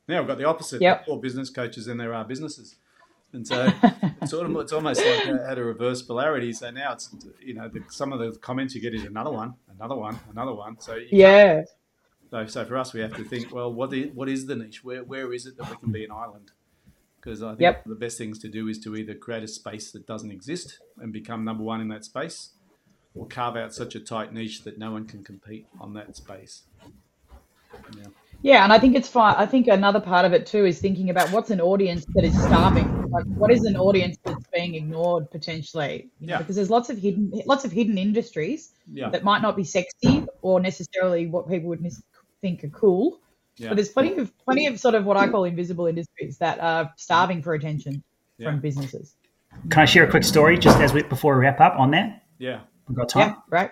Now 0.08 0.18
we've 0.20 0.28
got 0.28 0.38
the 0.38 0.44
opposite. 0.44 0.82
Yep. 0.82 1.08
More 1.08 1.20
business 1.20 1.50
coaches 1.50 1.86
than 1.86 1.96
there 1.96 2.14
are 2.14 2.24
businesses. 2.24 2.76
And 3.32 3.46
so 3.46 3.72
it's 4.20 4.30
sort 4.30 4.50
of 4.50 4.56
it's 4.56 4.72
almost 4.72 5.04
like 5.04 5.24
had 5.24 5.58
a 5.58 5.64
reverse 5.64 6.02
polarity. 6.02 6.52
So 6.52 6.70
now 6.70 6.94
it's 6.94 7.14
you 7.40 7.54
know 7.54 7.68
the, 7.68 7.82
some 7.88 8.12
of 8.12 8.18
the 8.18 8.32
comments 8.38 8.74
you 8.74 8.80
get 8.80 8.92
is 8.92 9.04
another 9.04 9.30
one, 9.30 9.54
another 9.78 9.94
one, 9.94 10.18
another 10.32 10.52
one. 10.52 10.80
So 10.80 10.96
yeah, 10.96 11.62
So, 12.30 12.46
so 12.46 12.64
for 12.64 12.76
us, 12.76 12.92
we 12.92 13.00
have 13.00 13.14
to 13.14 13.24
think, 13.24 13.52
well, 13.52 13.72
what 13.72 13.92
is, 13.92 14.12
what 14.14 14.28
is 14.28 14.46
the 14.46 14.54
niche? 14.54 14.84
Where, 14.84 15.02
where 15.02 15.32
is 15.32 15.46
it 15.46 15.56
that 15.56 15.68
we 15.68 15.76
can 15.76 15.90
be 15.90 16.04
an 16.04 16.12
island? 16.12 16.52
Because 17.20 17.42
I 17.42 17.50
think 17.50 17.60
Yep. 17.60 17.84
the 17.84 17.94
best 17.94 18.16
things 18.18 18.38
to 18.38 18.48
do 18.48 18.68
is 18.68 18.78
to 18.80 18.96
either 18.96 19.14
create 19.14 19.42
a 19.42 19.48
space 19.48 19.90
that 19.92 20.06
doesn't 20.06 20.30
exist 20.30 20.78
and 20.98 21.12
become 21.12 21.44
number 21.44 21.62
one 21.62 21.80
in 21.80 21.88
that 21.88 22.04
space, 22.04 22.50
or 23.14 23.26
carve 23.26 23.56
out 23.56 23.74
such 23.74 23.94
a 23.94 24.00
tight 24.00 24.32
niche 24.32 24.62
that 24.64 24.78
no 24.78 24.92
one 24.92 25.04
can 25.06 25.22
compete 25.22 25.66
on 25.80 25.92
that 25.94 26.16
space. 26.16 26.62
Yeah. 27.96 28.06
Yeah, 28.42 28.64
and 28.64 28.72
I 28.72 28.78
think 28.78 28.96
it's 28.96 29.08
fine. 29.08 29.34
I 29.36 29.44
think 29.44 29.68
another 29.68 30.00
part 30.00 30.24
of 30.24 30.32
it 30.32 30.46
too 30.46 30.64
is 30.64 30.80
thinking 30.80 31.10
about 31.10 31.30
what's 31.30 31.50
an 31.50 31.60
audience 31.60 32.06
that 32.14 32.24
is 32.24 32.32
starving. 32.42 33.10
Like, 33.10 33.26
what 33.26 33.50
is 33.50 33.64
an 33.66 33.76
audience 33.76 34.16
that's 34.24 34.46
being 34.54 34.76
ignored 34.76 35.30
potentially? 35.30 36.08
You 36.20 36.28
know, 36.28 36.32
Yeah. 36.34 36.38
Because 36.38 36.56
there's 36.56 36.70
lots 36.70 36.88
of 36.88 36.96
hidden, 36.96 37.30
lots 37.44 37.66
of 37.66 37.72
hidden 37.72 37.98
industries 37.98 38.72
Yeah. 38.90 39.10
that 39.10 39.24
might 39.24 39.42
not 39.42 39.56
be 39.56 39.64
sexy 39.64 40.24
or 40.40 40.58
necessarily 40.58 41.26
what 41.26 41.50
people 41.50 41.68
would 41.68 41.86
think 42.40 42.64
are 42.64 42.68
cool. 42.68 43.20
Yeah. 43.60 43.68
But 43.68 43.74
there's 43.76 43.90
plenty 43.90 44.16
of 44.16 44.32
plenty 44.44 44.66
of 44.66 44.80
sort 44.80 44.94
of 44.94 45.04
what 45.04 45.16
I 45.16 45.28
call 45.28 45.44
invisible 45.44 45.86
industries 45.86 46.38
that 46.38 46.58
are 46.60 46.90
starving 46.96 47.42
for 47.42 47.52
attention 47.54 48.02
Yeah. 48.38 48.50
from 48.50 48.60
businesses. 48.60 49.14
Can 49.68 49.82
I 49.82 49.84
share 49.84 50.04
a 50.04 50.10
quick 50.10 50.24
story 50.24 50.58
just 50.58 50.78
as 50.80 50.92
we 50.94 51.02
before 51.02 51.34
we 51.34 51.42
wrap 51.42 51.60
up 51.60 51.78
on 51.78 51.90
that? 51.90 52.22
Yeah. 52.38 52.60
We've 52.88 52.96
got 52.96 53.10
time. 53.10 53.30
Yeah, 53.30 53.34
right. 53.50 53.70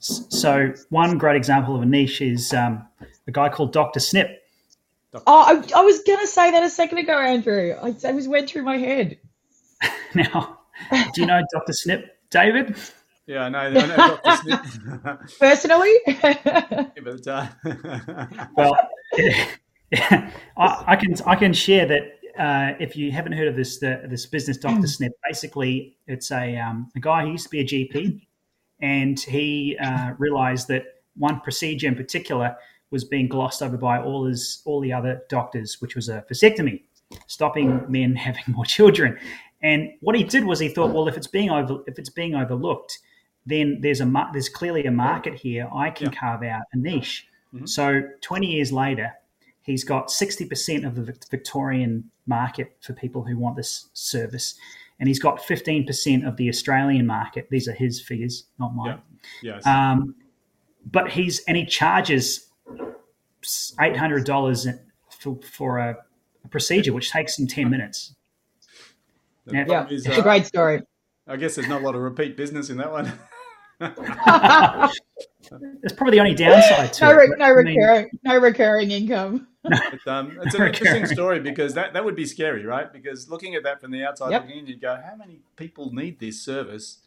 So 0.00 0.72
one 0.88 1.16
great 1.18 1.36
example 1.36 1.76
of 1.76 1.82
a 1.82 1.86
niche 1.86 2.20
is 2.22 2.52
um, 2.54 2.86
a 3.28 3.30
guy 3.30 3.48
called 3.50 3.72
Dr. 3.72 4.00
Snip. 4.00 4.42
Oh, 5.14 5.20
I, 5.26 5.62
I 5.76 5.82
was 5.82 6.02
gonna 6.02 6.26
say 6.26 6.50
that 6.50 6.62
a 6.62 6.70
second 6.70 6.98
ago, 6.98 7.16
Andrew. 7.18 7.74
I, 7.80 7.94
I 8.04 8.12
was 8.12 8.26
went 8.26 8.48
through 8.50 8.62
my 8.62 8.78
head. 8.78 9.18
Now, 10.14 10.58
do 10.90 11.20
you 11.20 11.26
know 11.26 11.40
Dr. 11.52 11.72
Snip, 11.72 12.18
David? 12.30 12.74
Yeah, 13.30 13.44
I 13.44 13.48
know, 13.48 13.58
I 13.60 13.70
know 13.70 13.96
Dr. 14.24 14.36
Smith. 14.42 15.38
Personally, 15.38 15.94
but, 16.04 17.26
uh, 17.28 17.46
Well, 18.56 18.76
I, 19.94 20.84
I 20.88 20.96
can 20.96 21.14
I 21.24 21.36
can 21.36 21.52
share 21.52 21.86
that 21.86 22.02
uh, 22.36 22.76
if 22.80 22.96
you 22.96 23.12
haven't 23.12 23.34
heard 23.34 23.46
of 23.46 23.54
this 23.54 23.78
the, 23.78 24.02
this 24.10 24.26
business, 24.26 24.56
Doctor 24.56 24.88
Snip, 24.88 25.12
basically 25.24 25.96
it's 26.08 26.32
a 26.32 26.56
um, 26.56 26.90
a 26.96 26.98
guy 26.98 27.22
who 27.22 27.30
used 27.30 27.44
to 27.44 27.50
be 27.50 27.60
a 27.60 27.64
GP, 27.64 28.20
and 28.80 29.20
he 29.20 29.78
uh, 29.80 30.14
realised 30.18 30.66
that 30.66 30.86
one 31.16 31.38
procedure 31.38 31.86
in 31.86 31.94
particular 31.94 32.56
was 32.90 33.04
being 33.04 33.28
glossed 33.28 33.62
over 33.62 33.76
by 33.76 34.00
all 34.00 34.24
his 34.24 34.60
all 34.64 34.80
the 34.80 34.92
other 34.92 35.22
doctors, 35.28 35.80
which 35.80 35.94
was 35.94 36.08
a 36.08 36.24
vasectomy, 36.28 36.82
stopping 37.28 37.84
men 37.88 38.16
having 38.16 38.42
more 38.48 38.64
children. 38.64 39.16
And 39.62 39.92
what 40.00 40.16
he 40.16 40.24
did 40.24 40.46
was 40.46 40.58
he 40.58 40.68
thought, 40.68 40.92
well, 40.92 41.06
if 41.06 41.16
it's 41.16 41.28
being 41.28 41.50
over 41.50 41.84
if 41.86 41.96
it's 41.96 42.10
being 42.10 42.34
overlooked, 42.34 42.98
then 43.46 43.80
there's 43.80 44.00
a 44.00 44.28
there's 44.32 44.48
clearly 44.48 44.84
a 44.84 44.90
market 44.90 45.34
here. 45.34 45.68
I 45.74 45.90
can 45.90 46.06
Yeah. 46.12 46.18
carve 46.18 46.42
out 46.42 46.62
a 46.72 46.76
niche. 46.76 47.26
Mhm. 47.54 47.68
So 47.68 48.02
20 48.20 48.46
years 48.46 48.72
later, 48.72 49.12
he's 49.62 49.84
got 49.84 50.10
60% 50.10 50.84
of 50.84 50.94
the 50.94 51.16
Victorian 51.30 52.10
market 52.26 52.76
for 52.80 52.92
people 52.92 53.24
who 53.24 53.36
want 53.38 53.56
this 53.56 53.88
service, 53.92 54.54
and 54.98 55.08
he's 55.08 55.18
got 55.18 55.40
15% 55.40 56.24
of 56.26 56.36
the 56.36 56.48
Australian 56.48 57.06
market. 57.06 57.48
These 57.50 57.66
are 57.68 57.72
his 57.72 58.00
figures, 58.00 58.44
not 58.58 58.74
mine. 58.74 59.00
yes. 59.42 59.66
Um, 59.66 60.14
but 60.90 61.10
he's 61.10 61.40
and 61.44 61.56
he 61.56 61.66
charges 61.66 62.48
eight 63.80 63.96
hundred 63.96 64.24
dollars 64.24 64.66
for, 65.10 65.38
for 65.42 65.78
a, 65.78 65.96
a 66.44 66.48
procedure, 66.48 66.92
which 66.92 67.10
takes 67.10 67.38
him 67.38 67.46
ten 67.46 67.68
minutes. 67.70 68.14
The 69.46 69.56
yeah. 69.56 69.64
problem 69.64 69.88
yeah, 69.90 69.96
is, 69.96 70.06
it's 70.06 70.16
a 70.16 70.20
uh, 70.20 70.22
great 70.22 70.46
story. 70.46 70.82
I 71.26 71.36
guess 71.36 71.54
there's 71.54 71.68
not 71.68 71.82
a 71.82 71.84
lot 71.84 71.94
of 71.94 72.00
repeat 72.00 72.36
business 72.36 72.70
in 72.70 72.78
that 72.78 72.90
one. 72.90 73.12
That's 73.80 74.98
probably 75.96 76.16
the 76.16 76.20
only 76.20 76.34
downside 76.34 76.92
to 76.94 77.04
no, 77.04 77.10
it. 77.10 77.14
re- 77.14 77.28
but, 77.30 77.38
no 77.38 77.44
I 77.46 77.62
mean, 77.62 77.76
recurring, 77.76 78.10
no 78.24 78.38
recurring 78.38 78.90
income. 78.90 79.48
But, 79.62 80.06
um, 80.06 80.38
it's 80.42 80.54
an 80.58 80.66
interesting 80.66 81.06
story 81.06 81.40
because 81.40 81.74
that, 81.74 81.92
that 81.94 82.04
would 82.04 82.16
be 82.16 82.26
scary, 82.26 82.64
right? 82.64 82.92
Because 82.92 83.28
looking 83.28 83.54
at 83.54 83.62
that 83.64 83.80
from 83.80 83.90
the 83.90 84.04
outside 84.04 84.30
Yep. 84.30 84.42
looking 84.42 84.58
in, 84.58 84.66
you'd 84.66 84.80
go, 84.80 84.96
how 84.96 85.16
many 85.16 85.40
people 85.56 85.92
need 85.92 86.20
this 86.20 86.40
service? 86.40 86.98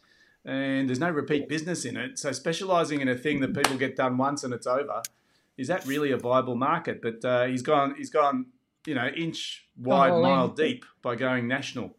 And 0.44 0.88
there's 0.88 1.00
no 1.00 1.10
repeat 1.10 1.48
business 1.48 1.84
in 1.84 1.96
it. 1.96 2.18
So 2.18 2.32
specializing 2.32 3.00
in 3.00 3.08
a 3.08 3.16
thing 3.16 3.40
that 3.40 3.54
people 3.54 3.78
get 3.78 3.96
done 3.96 4.18
once 4.18 4.44
and 4.44 4.52
it's 4.52 4.66
over, 4.66 5.02
is 5.56 5.68
that 5.68 5.86
really 5.86 6.10
a 6.10 6.18
viable 6.18 6.56
market? 6.56 7.00
But 7.00 7.24
uh, 7.24 7.46
he's 7.46 7.62
gone, 7.62 7.94
he's 7.96 8.10
gone, 8.10 8.46
you 8.86 8.94
know, 8.94 9.06
inch 9.06 9.66
wide, 9.76 10.10
all 10.10 10.22
mile 10.22 10.48
deep 10.48 10.84
by 11.02 11.16
going 11.16 11.48
national. 11.48 11.96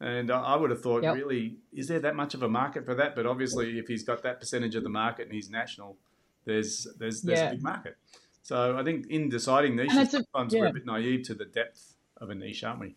And 0.00 0.30
I 0.30 0.40
I 0.40 0.56
would 0.56 0.70
have 0.70 0.82
thought, 0.82 1.02
Yep. 1.02 1.14
really, 1.16 1.56
is 1.72 1.88
there 1.88 2.00
that 2.00 2.14
much 2.14 2.34
of 2.34 2.42
a 2.42 2.48
market 2.48 2.84
for 2.84 2.94
that? 2.94 3.14
But 3.16 3.26
obviously, 3.26 3.78
if 3.78 3.88
he's 3.88 4.02
got 4.04 4.22
that 4.24 4.40
percentage 4.40 4.74
of 4.74 4.82
the 4.82 4.90
market 4.90 5.26
and 5.26 5.32
he's 5.34 5.48
national, 5.50 5.96
there's 6.44 6.86
there's 6.98 7.22
there's 7.22 7.38
Yeah. 7.40 7.48
a 7.48 7.50
big 7.52 7.62
market. 7.62 7.96
So 8.42 8.76
I 8.78 8.84
think 8.84 9.06
in 9.08 9.28
deciding 9.28 9.74
niches, 9.74 9.96
it's 9.96 10.14
a- 10.14 10.24
sometimes 10.32 10.54
we're 10.54 10.66
a 10.66 10.72
bit 10.72 10.86
naive 10.86 11.22
to 11.24 11.34
the 11.34 11.46
depth 11.46 11.94
of 12.18 12.30
a 12.30 12.34
niche, 12.34 12.62
aren't 12.62 12.80
we? 12.80 12.94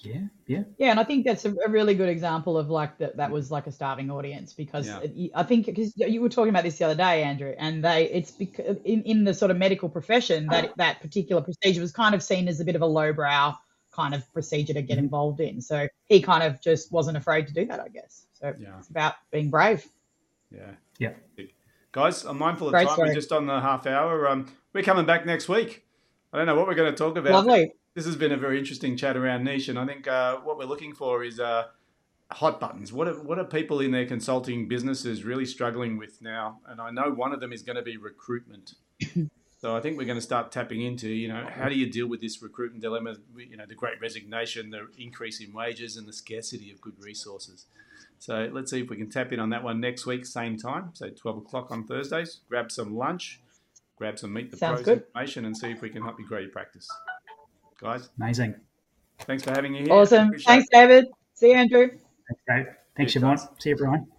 Yeah, 0.00 0.28
yeah. 0.46 0.62
Yeah, 0.78 0.90
and 0.92 1.00
I 1.00 1.04
think 1.04 1.26
that's 1.26 1.44
a, 1.44 1.52
a 1.66 1.68
really 1.68 1.94
good 1.94 2.08
example 2.08 2.56
of 2.56 2.70
like 2.70 2.98
that. 2.98 3.16
That 3.16 3.32
was 3.32 3.50
like 3.50 3.66
a 3.66 3.72
starving 3.72 4.10
audience 4.10 4.52
because 4.52 4.86
Yeah. 4.86 5.00
it- 5.00 5.32
I 5.34 5.42
think 5.42 5.66
because 5.66 5.92
you 5.96 6.20
were 6.20 6.28
talking 6.28 6.50
about 6.50 6.62
this 6.62 6.78
the 6.78 6.84
other 6.84 6.94
day, 6.94 7.24
Andrew, 7.24 7.54
and 7.58 7.82
they 7.82 8.04
it's 8.10 8.30
because 8.30 8.76
in, 8.84 9.02
in 9.02 9.24
the 9.24 9.34
sort 9.34 9.50
of 9.50 9.56
medical 9.56 9.88
profession 9.88 10.46
that 10.50 10.66
ah. 10.68 10.72
that 10.76 11.00
particular 11.00 11.42
procedure 11.42 11.80
was 11.80 11.90
kind 11.90 12.14
of 12.14 12.22
seen 12.22 12.46
as 12.48 12.60
a 12.60 12.64
bit 12.64 12.76
of 12.76 12.82
a 12.82 12.86
lowbrow 12.86 13.54
kind 13.98 14.14
of 14.14 14.32
procedure 14.32 14.72
to 14.74 14.82
get 14.82 14.96
Mm-hmm. 14.96 15.04
involved 15.04 15.40
in. 15.40 15.60
So 15.60 15.88
he 16.06 16.22
kind 16.22 16.42
of 16.44 16.60
just 16.60 16.92
wasn't 16.92 17.16
afraid 17.16 17.46
to 17.48 17.52
do 17.52 17.66
that, 17.66 17.80
I 17.80 17.88
guess. 17.88 18.26
So 18.32 18.54
Yeah. 18.58 18.78
it's 18.78 18.88
about 18.88 19.14
being 19.32 19.50
brave. 19.50 19.86
Yeah. 20.50 20.70
Yeah. 20.98 21.14
Guys, 21.92 22.24
I'm 22.24 22.38
mindful 22.38 22.68
of 22.68 22.72
Great 22.72 22.86
time. 22.86 22.94
story. 22.94 23.08
We're 23.08 23.14
just 23.14 23.32
on 23.32 23.46
the 23.46 23.60
half 23.60 23.86
hour. 23.86 24.28
Um, 24.28 24.46
we're 24.72 24.82
coming 24.84 25.04
back 25.06 25.26
next 25.26 25.48
week. 25.48 25.84
I 26.32 26.38
don't 26.38 26.46
know 26.46 26.54
what 26.54 26.66
we're 26.68 26.74
going 26.74 26.92
to 26.92 26.96
talk 26.96 27.16
about. 27.16 27.32
Lovely. 27.32 27.72
This 27.94 28.04
has 28.06 28.14
been 28.16 28.32
a 28.32 28.36
very 28.36 28.58
interesting 28.58 28.96
chat 28.96 29.16
around 29.16 29.42
niche, 29.44 29.68
and 29.68 29.78
I 29.78 29.84
think 29.86 30.06
uh, 30.06 30.36
what 30.36 30.58
we're 30.58 30.66
looking 30.66 30.94
for 30.94 31.24
is 31.24 31.40
uh, 31.40 31.64
hot 32.30 32.60
buttons. 32.60 32.92
What 32.92 33.08
are, 33.08 33.14
what 33.22 33.38
are 33.38 33.44
people 33.44 33.80
in 33.80 33.90
their 33.90 34.06
consulting 34.06 34.68
businesses 34.68 35.24
really 35.24 35.46
struggling 35.46 35.96
with 35.98 36.20
now? 36.22 36.60
And 36.66 36.80
I 36.80 36.90
know 36.90 37.10
one 37.10 37.32
of 37.32 37.40
them 37.40 37.52
is 37.52 37.62
going 37.62 37.76
to 37.76 37.82
be 37.82 37.96
recruitment. 37.96 38.74
so 39.58 39.76
I 39.76 39.80
think 39.80 39.98
we're 39.98 40.04
going 40.04 40.18
to 40.18 40.22
start 40.22 40.52
tapping 40.52 40.82
into, 40.82 41.08
you 41.08 41.26
know, 41.28 41.44
how 41.50 41.68
do 41.68 41.74
you 41.74 41.90
deal 41.90 42.06
with 42.06 42.20
this 42.20 42.40
recruitment 42.42 42.80
dilemma? 42.80 43.16
You 43.36 43.56
know, 43.56 43.66
the 43.66 43.74
great 43.74 44.00
resignation, 44.00 44.70
the 44.70 44.86
increase 44.96 45.40
in 45.40 45.52
wages, 45.52 45.96
and 45.96 46.06
the 46.06 46.12
scarcity 46.12 46.70
of 46.70 46.80
good 46.80 46.94
resources. 47.00 47.66
So 48.20 48.48
let's 48.52 48.70
see 48.70 48.80
if 48.80 48.88
we 48.88 48.96
can 48.96 49.10
tap 49.10 49.32
in 49.32 49.40
on 49.40 49.50
that 49.50 49.64
one 49.64 49.80
next 49.80 50.06
week, 50.06 50.26
same 50.26 50.56
time, 50.56 50.90
so 50.92 51.08
12 51.08 51.38
o'clock 51.38 51.70
on 51.70 51.86
Thursdays. 51.86 52.40
Grab 52.48 52.70
some 52.70 52.96
lunch, 52.96 53.40
grab 53.96 54.18
some 54.18 54.32
Meet 54.32 54.52
the 54.52 54.56
Sounds 54.56 54.82
Pros 54.82 54.84
good. 54.84 54.98
information, 54.98 55.44
and 55.44 55.56
see 55.56 55.70
if 55.70 55.80
we 55.80 55.90
can 55.90 56.02
help 56.02 56.18
you 56.18 56.26
grow 56.26 56.38
your 56.38 56.50
practice. 56.50 56.88
Guys, 57.80 58.10
Amazing. 58.16 58.54
thanks 59.20 59.42
for 59.42 59.50
having 59.50 59.72
me 59.72 59.82
here. 59.82 59.92
Awesome. 59.92 60.32
Thanks, 60.38 60.66
it. 60.66 60.72
David. 60.72 61.06
See 61.34 61.50
you, 61.50 61.54
Andrew. 61.54 61.88
Thanks, 61.88 62.42
great. 62.46 62.66
Thanks, 62.96 63.12
Cheers, 63.12 63.22
everyone. 63.22 63.38
See 63.58 63.68
you, 63.70 63.74
everyone. 63.76 64.17